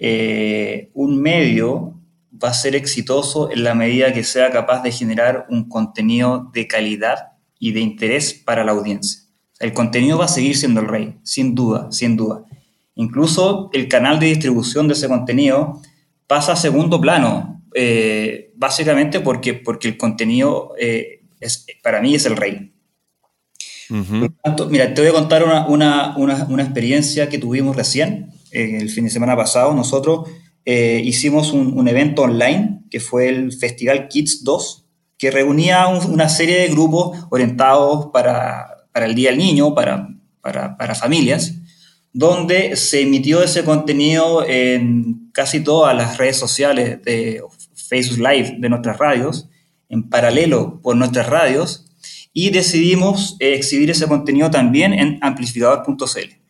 eh, 0.00 0.90
un 0.94 1.22
medio 1.22 2.02
va 2.42 2.48
a 2.48 2.54
ser 2.54 2.74
exitoso 2.74 3.52
en 3.52 3.62
la 3.62 3.76
medida 3.76 4.12
que 4.12 4.24
sea 4.24 4.50
capaz 4.50 4.82
de 4.82 4.90
generar 4.90 5.46
un 5.48 5.68
contenido 5.68 6.50
de 6.52 6.66
calidad 6.66 7.34
y 7.60 7.70
de 7.70 7.78
interés 7.78 8.34
para 8.34 8.64
la 8.64 8.72
audiencia. 8.72 9.25
El 9.58 9.72
contenido 9.72 10.18
va 10.18 10.26
a 10.26 10.28
seguir 10.28 10.56
siendo 10.56 10.80
el 10.80 10.88
rey, 10.88 11.16
sin 11.22 11.54
duda, 11.54 11.90
sin 11.90 12.16
duda. 12.16 12.44
Incluso 12.94 13.70
el 13.72 13.88
canal 13.88 14.18
de 14.18 14.26
distribución 14.26 14.88
de 14.88 14.94
ese 14.94 15.08
contenido 15.08 15.80
pasa 16.26 16.52
a 16.52 16.56
segundo 16.56 17.00
plano, 17.00 17.62
eh, 17.74 18.52
básicamente 18.56 19.20
porque, 19.20 19.54
porque 19.54 19.88
el 19.88 19.96
contenido 19.96 20.72
es, 20.78 21.66
para 21.82 22.00
mí 22.00 22.14
es 22.14 22.26
el 22.26 22.36
rey. 22.36 22.72
mira, 24.70 24.94
te 24.94 25.00
voy 25.00 25.10
a 25.10 25.12
contar 25.12 25.44
una, 25.44 25.66
una, 25.66 26.16
una, 26.16 26.46
una 26.48 26.62
experiencia 26.62 27.28
que 27.28 27.38
tuvimos 27.38 27.76
recién, 27.76 28.30
eh, 28.50 28.78
el 28.80 28.90
fin 28.90 29.04
de 29.04 29.10
semana 29.10 29.36
pasado. 29.36 29.74
Nosotros 29.74 30.28
eh, 30.64 31.00
hicimos 31.04 31.52
un, 31.52 31.78
un, 31.78 31.88
evento 31.88 32.22
online 32.22 32.80
que 32.90 33.00
fue 33.00 33.28
el 33.28 33.52
Festival 33.52 34.08
Kids 34.08 34.42
2, 34.42 34.86
que 35.18 35.30
reunía 35.30 35.86
una 35.86 36.28
serie 36.28 36.60
de 36.60 36.68
grupos 36.68 37.26
orientados 37.30 38.06
para 38.12 38.75
para 38.96 39.04
el 39.04 39.14
Día 39.14 39.28
del 39.28 39.38
Niño, 39.38 39.74
para, 39.74 40.08
para, 40.40 40.78
para 40.78 40.94
familias, 40.94 41.52
donde 42.14 42.76
se 42.76 43.02
emitió 43.02 43.42
ese 43.42 43.62
contenido 43.62 44.42
en 44.48 45.28
casi 45.34 45.60
todas 45.60 45.94
las 45.94 46.16
redes 46.16 46.38
sociales 46.38 47.02
de 47.02 47.42
Facebook 47.74 48.26
Live 48.26 48.56
de 48.58 48.70
nuestras 48.70 48.96
radios, 48.96 49.50
en 49.90 50.08
paralelo 50.08 50.80
por 50.80 50.96
nuestras 50.96 51.28
radios, 51.28 51.84
y 52.32 52.48
decidimos 52.48 53.36
exhibir 53.38 53.90
ese 53.90 54.06
contenido 54.06 54.50
también 54.50 54.94
en 54.94 55.18
amplificador.cl. 55.20 56.40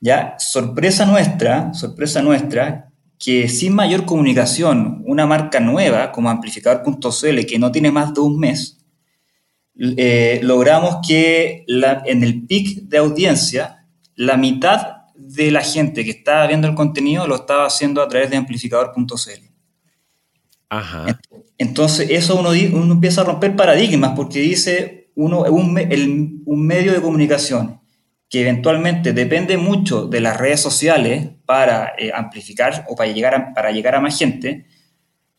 Ya, 0.00 0.36
sorpresa 0.38 1.04
nuestra, 1.04 1.74
sorpresa 1.74 2.22
nuestra, 2.22 2.88
que 3.18 3.46
sin 3.50 3.74
mayor 3.74 4.06
comunicación, 4.06 5.02
una 5.06 5.26
marca 5.26 5.60
nueva 5.60 6.12
como 6.12 6.30
amplificador.cl, 6.30 7.44
que 7.44 7.58
no 7.58 7.70
tiene 7.70 7.92
más 7.92 8.14
de 8.14 8.20
un 8.22 8.38
mes, 8.38 8.81
eh, 9.96 10.38
logramos 10.42 10.98
que 11.06 11.64
en 11.66 12.22
el 12.22 12.46
pic 12.46 12.82
de 12.82 12.98
audiencia, 12.98 13.86
la 14.14 14.36
mitad 14.36 15.08
de 15.16 15.50
la 15.50 15.62
gente 15.62 16.04
que 16.04 16.12
estaba 16.12 16.46
viendo 16.46 16.68
el 16.68 16.74
contenido 16.74 17.26
lo 17.26 17.34
estaba 17.34 17.66
haciendo 17.66 18.00
a 18.00 18.08
través 18.08 18.30
de 18.30 18.36
amplificador.cl. 18.36 19.52
Entonces, 21.58 22.10
eso 22.10 22.38
uno, 22.38 22.50
uno, 22.50 22.94
empieza 22.94 23.20
a 23.20 23.24
romper 23.24 23.56
paradigmas 23.56 24.12
porque 24.16 24.40
dice 24.40 25.10
uno, 25.14 25.42
un, 25.42 26.42
un 26.46 26.66
medio 26.66 26.92
de 26.92 27.02
comunicación 27.02 27.80
que 28.32 28.40
eventualmente 28.40 29.12
depende 29.12 29.58
mucho 29.58 30.06
de 30.06 30.20
las 30.20 30.38
redes 30.38 30.60
sociales 30.60 31.28
para 31.44 31.92
eh, 31.98 32.12
amplificar 32.14 32.86
o 32.88 32.96
para 32.96 33.12
llegar, 33.12 33.52
para 33.54 33.72
llegar 33.72 33.94
a 33.94 34.00
más 34.00 34.18
gente, 34.18 34.64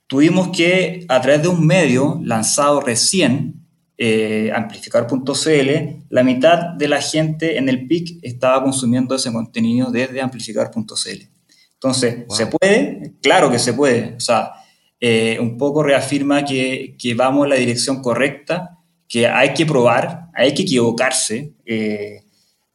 tuvimos 0.05 0.49
que, 0.49 1.03
a 1.09 1.19
través 1.19 1.41
de 1.41 1.47
un 1.47 1.65
medio 1.65 2.19
lanzado 2.23 2.81
recién, 2.81 3.62
eh, 4.05 4.51
amplificar.cl, 4.53 5.69
la 6.09 6.23
mitad 6.23 6.73
de 6.73 6.89
la 6.89 7.01
gente 7.01 7.57
en 7.57 7.69
el 7.69 7.87
PIC 7.87 8.19
estaba 8.21 8.61
consumiendo 8.61 9.15
ese 9.15 9.31
contenido 9.31 9.91
desde 9.91 10.19
amplificar.cl. 10.19 11.29
Entonces, 11.75 12.25
¿se 12.27 12.47
puede? 12.47 13.13
Claro 13.21 13.49
que 13.49 13.59
se 13.59 13.71
puede. 13.71 14.15
O 14.17 14.19
sea, 14.19 14.51
eh, 14.99 15.37
un 15.39 15.57
poco 15.57 15.83
reafirma 15.83 16.43
que, 16.43 16.97
que, 16.99 17.13
vamos 17.13 17.45
en 17.45 17.51
la 17.51 17.55
dirección 17.55 18.01
correcta, 18.01 18.77
que 19.07 19.25
hay 19.25 19.53
que 19.53 19.65
probar, 19.65 20.27
hay 20.33 20.53
que 20.53 20.63
equivocarse, 20.63 21.53
eh, 21.65 22.25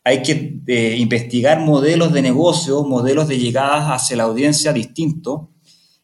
hay 0.04 0.22
que 0.22 0.62
eh, 0.66 0.96
investigar 0.96 1.60
modelos 1.60 2.14
de 2.14 2.22
negocio, 2.22 2.84
modelos 2.84 3.28
de 3.28 3.38
llegadas 3.38 3.84
hacia 3.90 4.16
la 4.16 4.22
audiencia 4.22 4.72
distintos. 4.72 5.48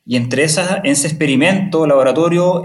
Y 0.04 0.16
entre 0.16 0.44
esas, 0.44 0.80
en 0.84 0.92
ese 0.92 1.06
experimento 1.06 1.86
laboratorio 1.86 2.62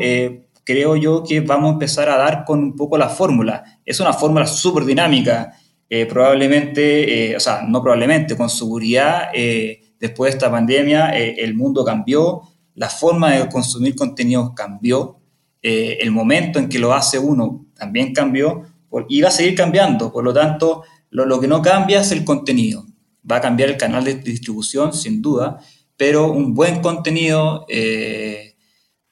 creo 0.70 0.96
yo 0.96 1.24
que 1.24 1.42
vamos 1.42 1.72
a 1.72 1.74
empezar 1.74 2.10
a 2.10 2.18
dar 2.18 2.46
con 2.46 2.60
un 2.60 2.76
poco 2.76 2.96
la 2.96 3.10
fórmula. 3.10 3.64
Es 3.84 4.00
una 4.00 4.14
fórmula 4.14 4.46
súper 4.46 4.86
dinámica, 4.86 5.52
eh, 5.90 6.06
probablemente, 6.06 7.32
eh, 7.32 7.36
o 7.36 7.40
sea, 7.40 7.64
no 7.68 7.82
probablemente, 7.82 8.38
con 8.38 8.52
seguridad, 8.52 9.30
eh, 9.34 9.82
después 10.00 10.32
de 10.32 10.38
esta 10.38 10.52
pandemia, 10.52 11.10
el 11.18 11.56
mundo 11.56 11.84
cambió, 11.84 12.44
la 12.76 12.88
forma 12.88 13.32
de 13.32 13.50
consumir 13.50 13.96
contenidos 13.96 14.52
cambió, 14.56 15.20
el 15.60 16.12
momento 16.12 16.60
en 16.60 16.70
que 16.70 16.78
lo 16.78 16.94
hace 16.94 17.18
uno 17.18 17.66
también 17.74 18.14
cambió 18.14 18.62
y 19.10 19.22
va 19.22 19.30
a 19.30 19.32
seguir 19.32 19.56
cambiando. 19.56 20.14
Por 20.14 20.24
lo 20.24 20.32
tanto, 20.32 20.84
lo, 21.10 21.26
lo 21.26 21.42
que 21.42 21.48
no 21.48 21.64
cambia 21.64 22.02
es 22.02 22.12
el 22.12 22.24
contenido. 22.24 22.86
Va 23.30 23.38
a 23.38 23.42
cambiar 23.42 23.70
el 23.70 23.78
canal 23.78 24.04
de 24.04 24.14
distribución, 24.14 24.94
sin 24.94 25.20
duda, 25.20 25.60
pero 25.98 26.32
un 26.32 26.54
buen 26.54 26.80
contenido 26.80 27.66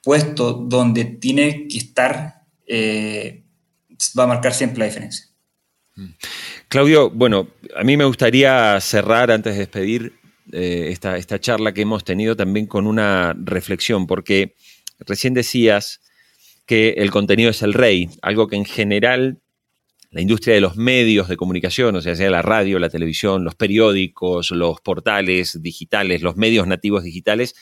puesto 0.07 0.53
donde 0.53 1.03
tiene 1.03 1.67
que 1.67 1.79
estar, 1.79 2.45
eh, 2.65 3.43
va 4.17 4.23
a 4.23 4.27
marcar 4.27 4.53
siempre 4.53 4.79
la 4.79 4.85
diferencia. 4.85 5.25
Mm. 5.97 6.11
Claudio, 6.69 7.09
bueno, 7.09 7.49
a 7.75 7.83
mí 7.83 7.97
me 7.97 8.05
gustaría 8.05 8.79
cerrar 8.79 9.31
antes 9.31 9.55
de 9.55 9.59
despedir 9.59 10.13
eh, 10.53 10.87
esta, 10.91 11.17
esta 11.17 11.41
charla 11.41 11.73
que 11.73 11.81
hemos 11.81 12.05
tenido 12.05 12.37
también 12.37 12.67
con 12.67 12.87
una 12.87 13.35
reflexión, 13.37 14.07
porque 14.07 14.55
recién 14.99 15.33
decías 15.33 15.99
que 16.65 16.91
el 16.99 17.11
contenido 17.11 17.49
es 17.49 17.61
el 17.61 17.73
rey, 17.73 18.09
algo 18.21 18.47
que 18.47 18.55
en 18.55 18.63
general 18.63 19.41
la 20.11 20.21
industria 20.21 20.55
de 20.55 20.61
los 20.61 20.77
medios 20.77 21.27
de 21.27 21.35
comunicación, 21.35 21.97
o 21.97 22.01
sea, 22.01 22.15
sea 22.15 22.29
la 22.29 22.41
radio, 22.41 22.79
la 22.79 22.89
televisión, 22.89 23.43
los 23.43 23.55
periódicos, 23.55 24.51
los 24.51 24.79
portales 24.79 25.61
digitales, 25.61 26.21
los 26.21 26.37
medios 26.37 26.65
nativos 26.65 27.03
digitales, 27.03 27.55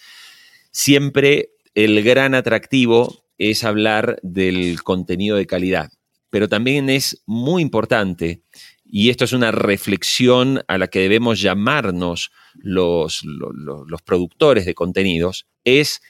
siempre 0.70 1.55
el 1.76 2.02
gran 2.04 2.34
atractivo 2.34 3.26
es 3.38 3.64
hablar 3.64 4.18
del 4.24 4.82
contenido 4.82 5.38
de 5.38 5.46
calidad, 5.46 5.92
pero 6.30 6.50
también 6.50 6.90
es 6.90 7.22
muy 7.26 7.62
importante 7.62 8.42
y 8.86 9.10
esto 9.10 9.26
es 9.26 9.34
una 9.34 9.52
reflexión 9.52 10.64
a 10.68 10.78
la 10.78 10.88
que 10.88 11.00
debemos 11.00 11.42
llamarnos 11.42 12.32
los, 12.54 13.24
los, 13.24 14.02
productores 14.04 14.66
de 14.66 14.74
contenidos, 14.74 15.48
es 15.66 16.02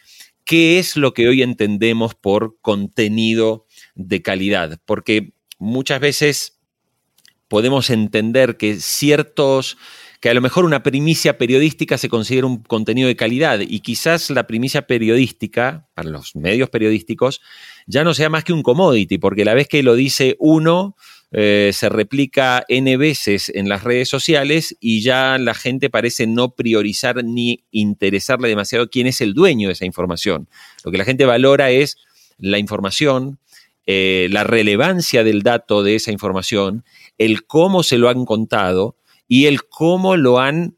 qué 0.43 0.77
es 0.77 0.95
lo 0.95 1.13
que 1.13 1.27
hoy 1.27 1.41
entendemos 1.41 2.13
por 2.13 2.59
contenido 2.61 3.65
de 3.95 4.21
calidad, 4.21 4.79
porque 4.85 5.33
muchas 5.57 5.99
veces 5.99 6.59
podemos 7.47 7.89
entender 7.89 8.57
que 8.57 8.75
ciertos 8.75 9.77
que 10.19 10.29
a 10.29 10.33
lo 10.33 10.41
mejor 10.41 10.65
una 10.65 10.83
primicia 10.83 11.37
periodística 11.37 11.97
se 11.97 12.09
considera 12.09 12.47
un 12.47 12.63
contenido 12.63 13.07
de 13.07 13.15
calidad 13.15 13.59
y 13.59 13.79
quizás 13.79 14.29
la 14.29 14.47
primicia 14.47 14.87
periodística, 14.87 15.87
para 15.93 16.09
los 16.09 16.35
medios 16.35 16.69
periodísticos, 16.69 17.41
ya 17.87 18.03
no 18.03 18.13
sea 18.13 18.29
más 18.29 18.43
que 18.43 18.53
un 18.53 18.63
commodity, 18.63 19.17
porque 19.17 19.45
la 19.45 19.53
vez 19.53 19.67
que 19.67 19.83
lo 19.83 19.95
dice 19.95 20.35
uno, 20.39 20.95
eh, 21.31 21.71
se 21.73 21.89
replica 21.89 22.63
N 22.69 22.95
veces 22.97 23.51
en 23.53 23.67
las 23.67 23.83
redes 23.83 24.07
sociales 24.07 24.77
y 24.79 25.01
ya 25.01 25.37
la 25.37 25.53
gente 25.53 25.89
parece 25.89 26.27
no 26.27 26.55
priorizar 26.55 27.23
ni 27.25 27.65
interesarle 27.71 28.47
demasiado 28.47 28.89
quién 28.89 29.07
es 29.07 29.19
el 29.21 29.33
dueño 29.33 29.67
de 29.67 29.73
esa 29.73 29.85
información. 29.85 30.47
Lo 30.83 30.91
que 30.91 30.97
la 30.97 31.03
gente 31.03 31.25
valora 31.25 31.71
es 31.71 31.97
la 32.37 32.57
información, 32.57 33.39
eh, 33.85 34.27
la 34.31 34.43
relevancia 34.43 35.23
del 35.23 35.41
dato 35.41 35.83
de 35.83 35.95
esa 35.95 36.11
información, 36.11 36.85
el 37.17 37.45
cómo 37.45 37.83
se 37.83 37.97
lo 37.97 38.09
han 38.09 38.25
contado 38.25 38.95
y 39.27 39.45
el 39.45 39.63
cómo 39.63 40.17
lo 40.17 40.39
han, 40.39 40.77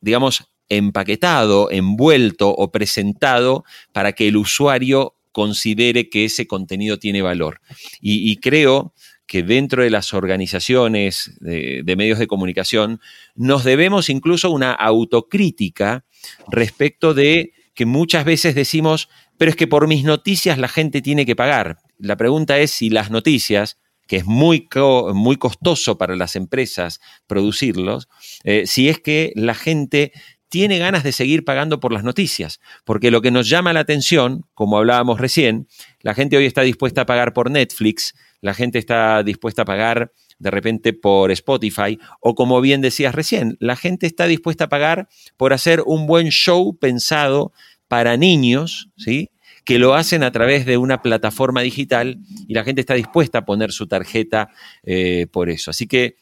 digamos, 0.00 0.50
empaquetado, 0.68 1.70
envuelto 1.70 2.50
o 2.50 2.70
presentado 2.72 3.64
para 3.92 4.12
que 4.12 4.28
el 4.28 4.36
usuario 4.36 5.14
considere 5.32 6.08
que 6.08 6.24
ese 6.24 6.46
contenido 6.46 6.98
tiene 6.98 7.22
valor. 7.22 7.60
Y, 8.00 8.36
creo 8.36 8.94
que 9.26 9.42
dentro 9.42 9.82
de 9.82 9.90
las 9.90 10.14
organizaciones 10.14 11.36
de, 11.40 11.94
medios 11.96 12.18
de 12.18 12.26
comunicación 12.26 13.00
nos 13.34 13.62
debemos 13.62 14.08
incluso 14.08 14.50
una 14.50 14.72
autocrítica 14.72 16.06
respecto 16.50 17.12
de 17.12 17.52
que 17.74 17.84
muchas 17.84 18.24
veces 18.24 18.54
decimos, 18.54 19.10
pero 19.36 19.50
es 19.50 19.56
que 19.56 19.66
por 19.66 19.86
mis 19.88 20.04
noticias 20.04 20.56
la 20.56 20.68
gente 20.68 21.02
tiene 21.02 21.26
que 21.26 21.36
pagar. 21.36 21.78
La 21.98 22.16
pregunta 22.16 22.58
es 22.58 22.70
si 22.70 22.88
las 22.88 23.10
noticias 23.10 23.76
que 24.06 24.16
es 24.16 24.26
muy, 24.26 24.68
muy 25.14 25.36
costoso 25.36 25.98
para 25.98 26.16
las 26.16 26.36
empresas 26.36 27.00
producirlos, 27.26 28.08
eh, 28.44 28.64
si 28.66 28.88
es 28.88 29.00
que 29.00 29.32
la 29.34 29.54
gente 29.54 30.12
tiene 30.48 30.78
ganas 30.78 31.02
de 31.02 31.12
seguir 31.12 31.44
pagando 31.44 31.80
por 31.80 31.92
las 31.92 32.04
noticias, 32.04 32.60
porque 32.84 33.10
lo 33.10 33.20
que 33.20 33.30
nos 33.30 33.48
llama 33.48 33.72
la 33.72 33.80
atención, 33.80 34.46
como 34.54 34.78
hablábamos 34.78 35.20
recién, 35.20 35.68
la 36.00 36.14
gente 36.14 36.36
hoy 36.36 36.46
está 36.46 36.62
dispuesta 36.62 37.02
a 37.02 37.06
pagar 37.06 37.32
por 37.32 37.50
Netflix, 37.50 38.14
la 38.40 38.54
gente 38.54 38.78
está 38.78 39.22
dispuesta 39.22 39.62
a 39.62 39.64
pagar 39.64 40.12
de 40.38 40.50
repente 40.50 40.92
por 40.92 41.30
Spotify, 41.32 41.98
o 42.20 42.34
como 42.34 42.60
bien 42.60 42.80
decías 42.80 43.14
recién, 43.14 43.56
la 43.58 43.74
gente 43.74 44.06
está 44.06 44.26
dispuesta 44.26 44.64
a 44.64 44.68
pagar 44.68 45.08
por 45.36 45.52
hacer 45.52 45.82
un 45.84 46.06
buen 46.06 46.28
show 46.28 46.76
pensado 46.78 47.52
para 47.88 48.16
niños, 48.16 48.88
¿sí? 48.96 49.30
Que 49.66 49.80
lo 49.80 49.94
hacen 49.94 50.22
a 50.22 50.30
través 50.30 50.64
de 50.64 50.78
una 50.78 51.02
plataforma 51.02 51.60
digital 51.60 52.20
y 52.46 52.54
la 52.54 52.62
gente 52.62 52.80
está 52.80 52.94
dispuesta 52.94 53.38
a 53.38 53.44
poner 53.44 53.72
su 53.72 53.88
tarjeta 53.88 54.48
eh, 54.84 55.26
por 55.30 55.50
eso. 55.50 55.72
Así 55.72 55.88
que 55.88 56.18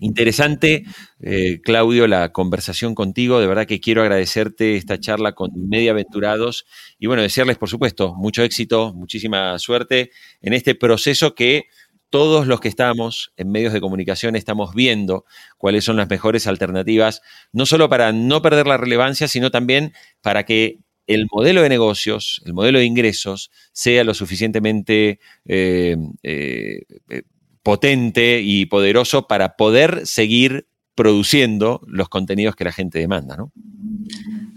interesante, 0.00 0.84
eh, 1.20 1.60
Claudio, 1.62 2.06
la 2.06 2.32
conversación 2.32 2.94
contigo. 2.94 3.38
De 3.38 3.46
verdad 3.46 3.66
que 3.66 3.80
quiero 3.80 4.00
agradecerte 4.00 4.76
esta 4.76 4.98
charla 4.98 5.32
con 5.32 5.50
Mediaventurados 5.68 6.64
y 6.98 7.06
bueno, 7.06 7.20
desearles, 7.20 7.58
por 7.58 7.68
supuesto, 7.68 8.14
mucho 8.14 8.42
éxito, 8.42 8.94
muchísima 8.94 9.58
suerte 9.58 10.10
en 10.40 10.54
este 10.54 10.74
proceso 10.74 11.34
que 11.34 11.64
todos 12.08 12.46
los 12.46 12.60
que 12.60 12.68
estamos 12.68 13.32
en 13.36 13.52
medios 13.52 13.74
de 13.74 13.80
comunicación 13.82 14.36
estamos 14.36 14.74
viendo 14.74 15.26
cuáles 15.58 15.84
son 15.84 15.96
las 15.96 16.08
mejores 16.08 16.46
alternativas, 16.46 17.20
no 17.52 17.66
solo 17.66 17.90
para 17.90 18.10
no 18.12 18.40
perder 18.40 18.66
la 18.66 18.78
relevancia, 18.78 19.28
sino 19.28 19.50
también 19.50 19.92
para 20.22 20.44
que 20.44 20.78
el 21.14 21.26
modelo 21.32 21.62
de 21.62 21.68
negocios, 21.68 22.40
el 22.46 22.54
modelo 22.54 22.78
de 22.78 22.84
ingresos, 22.84 23.50
sea 23.72 24.04
lo 24.04 24.14
suficientemente 24.14 25.18
eh, 25.44 25.96
eh, 26.22 26.82
eh, 27.08 27.22
potente 27.64 28.40
y 28.40 28.66
poderoso 28.66 29.26
para 29.26 29.56
poder 29.56 30.06
seguir 30.06 30.68
produciendo 30.94 31.80
los 31.88 32.08
contenidos 32.08 32.54
que 32.54 32.62
la 32.62 32.72
gente 32.72 33.00
demanda, 33.00 33.36
¿no? 33.36 33.52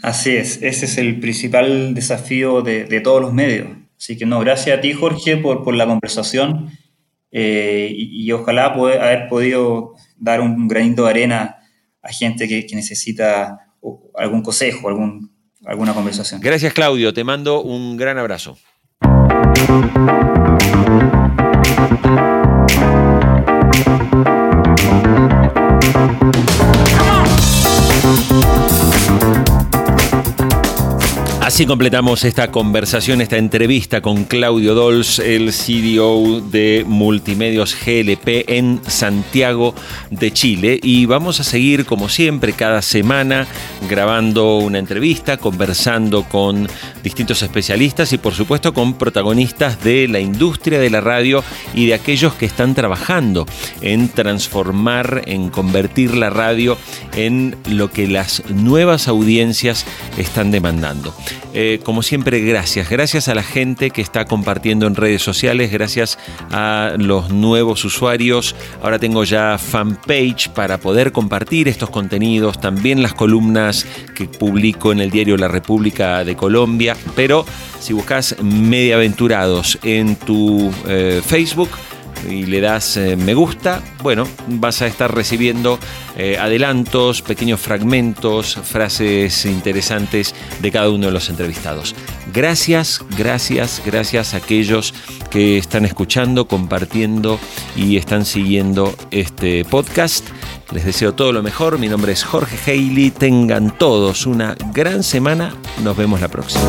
Así 0.04 0.32
es, 0.32 0.62
ese 0.62 0.86
es 0.86 0.98
el 1.00 1.20
principal 1.20 1.96
desafío 1.96 2.62
de, 2.62 3.02
todos 3.02 3.22
los 3.22 3.34
medios. 3.34 3.70
Así 3.98 4.16
que 4.16 4.28
no, 4.28 4.40
gracias 4.40 4.78
a 4.78 4.82
ti, 4.82 4.94
Jorge, 4.94 5.38
por, 5.38 5.74
la 5.74 5.88
conversación 5.88 6.70
y, 7.32 8.32
ojalá 8.32 8.66
haber 8.66 9.28
podido 9.28 9.94
dar 10.18 10.42
un 10.42 10.68
granito 10.68 11.06
de 11.06 11.10
arena 11.10 11.58
a 12.04 12.12
gente 12.12 12.48
que 12.48 12.76
necesita 12.76 13.72
algún 14.14 14.44
consejo, 14.44 14.90
algún 14.90 15.33
alguna 15.66 15.94
conversación. 15.94 16.42
Gracias, 16.42 16.74
Claudio. 16.74 17.14
Te 17.14 17.24
mando 17.24 17.62
un 17.62 17.98
gran 17.98 18.18
abrazo. 18.18 18.58
Así 31.54 31.68
completamos 31.68 32.24
esta 32.24 32.50
conversación, 32.50 33.22
esta 33.22 33.38
entrevista 33.38 34.02
con 34.02 34.24
Claudio 34.24 34.74
Dols, 34.74 35.20
el 35.20 35.52
CDO 35.52 36.42
de 36.42 36.84
Multimedios 36.88 37.76
GLP 37.76 38.50
en 38.50 38.82
Santiago 38.88 39.76
de 40.10 40.34
Chile. 40.34 40.80
Y 40.82 41.06
vamos 41.06 41.40
a 41.40 41.44
seguir, 41.44 41.86
como 41.86 42.10
siempre, 42.10 42.54
cada 42.54 42.82
semana 42.82 43.46
grabando 43.88 44.58
una 44.58 44.80
entrevista, 44.80 45.38
conversando 45.38 46.24
con 46.24 46.68
distintos 47.04 47.44
especialistas 47.44 48.12
y, 48.14 48.18
por 48.18 48.34
supuesto, 48.34 48.74
con 48.74 48.96
protagonistas 48.96 49.84
de 49.84 50.08
la 50.08 50.20
industria 50.20 50.80
de 50.80 50.90
la 50.90 51.02
radio 51.02 51.44
y 51.76 51.86
de 51.86 51.94
aquellos 51.94 52.34
que 52.34 52.48
están 52.48 52.74
trabajando 52.74 53.46
en 53.82 54.10
transformar, 54.10 55.22
en 55.28 55.50
convertir 55.50 56.16
la 56.16 56.32
radio 56.32 56.80
en 57.16 57.56
lo 57.70 57.92
que 57.92 58.08
las 58.08 58.42
nuevas 58.50 59.08
audiencias 59.08 59.86
están 60.18 60.50
demandando. 60.50 61.14
Eh, 61.54 61.80
como 61.84 62.02
siempre, 62.02 62.40
gracias. 62.40 62.90
Gracias 62.90 63.28
a 63.28 63.36
la 63.36 63.44
gente 63.44 63.92
que 63.92 64.02
está 64.02 64.26
compartiendo 64.26 64.88
en 64.88 64.96
redes 64.96 65.22
sociales, 65.22 65.72
gracias 65.72 66.18
a 66.52 66.94
los 66.98 67.30
nuevos 67.30 67.86
usuarios. 67.86 68.56
Ahora 68.82 68.98
tengo 68.98 69.24
ya 69.24 69.58
fanpage 69.60 70.50
para 70.50 70.80
poder 70.80 71.12
compartir 71.12 71.68
estos 71.68 71.92
contenidos, 71.92 72.60
también 72.60 73.04
las 73.04 73.14
columnas 73.14 73.86
que 74.16 74.26
publico 74.26 74.92
en 74.92 75.00
el 75.00 75.12
diario 75.12 75.38
La 75.38 75.48
República 75.48 76.24
de 76.24 76.36
Colombia. 76.36 76.98
Pero 77.16 77.46
si 77.80 77.94
buscas 77.94 78.36
Mediaventurados 78.42 79.78
en 79.84 80.16
tu 80.16 80.72
eh, 80.88 81.22
Facebook, 81.24 81.70
y 82.30 82.46
le 82.46 82.62
das 82.62 82.98
eh, 82.98 83.16
me 83.16 83.34
gusta, 83.34 83.82
bueno, 84.02 84.28
vas 84.48 84.82
a 84.82 84.88
estar 84.88 85.14
recibiendo 85.14 85.80
eh, 86.18 86.38
adelantos, 86.40 87.22
pequeños 87.22 87.60
fragmentos, 87.60 88.56
frases 88.64 89.46
interesantes 89.46 90.36
de 90.62 90.72
cada 90.72 90.90
uno 90.90 91.08
de 91.08 91.12
los 91.12 91.30
entrevistados. 91.30 91.96
Gracias, 92.34 93.02
gracias, 93.18 93.82
gracias 93.86 94.34
a 94.34 94.38
aquellos 94.38 94.94
que 95.30 95.58
están 95.58 95.86
escuchando, 95.86 96.48
compartiendo 96.48 97.40
y 97.76 97.98
están 97.98 98.26
siguiendo 98.26 98.94
este 99.12 99.66
podcast. 99.66 100.26
Les 100.72 100.86
deseo 100.86 101.14
todo 101.14 101.32
lo 101.32 101.44
mejor. 101.44 101.78
Mi 101.78 101.88
nombre 101.88 102.14
es 102.14 102.24
Jorge 102.24 102.58
Haley. 102.66 103.12
Tengan 103.12 103.78
todos 103.78 104.26
una 104.26 104.56
gran 104.74 105.04
semana. 105.04 105.54
Nos 105.84 105.96
vemos 105.96 106.20
la 106.20 106.30
próxima. 106.30 106.66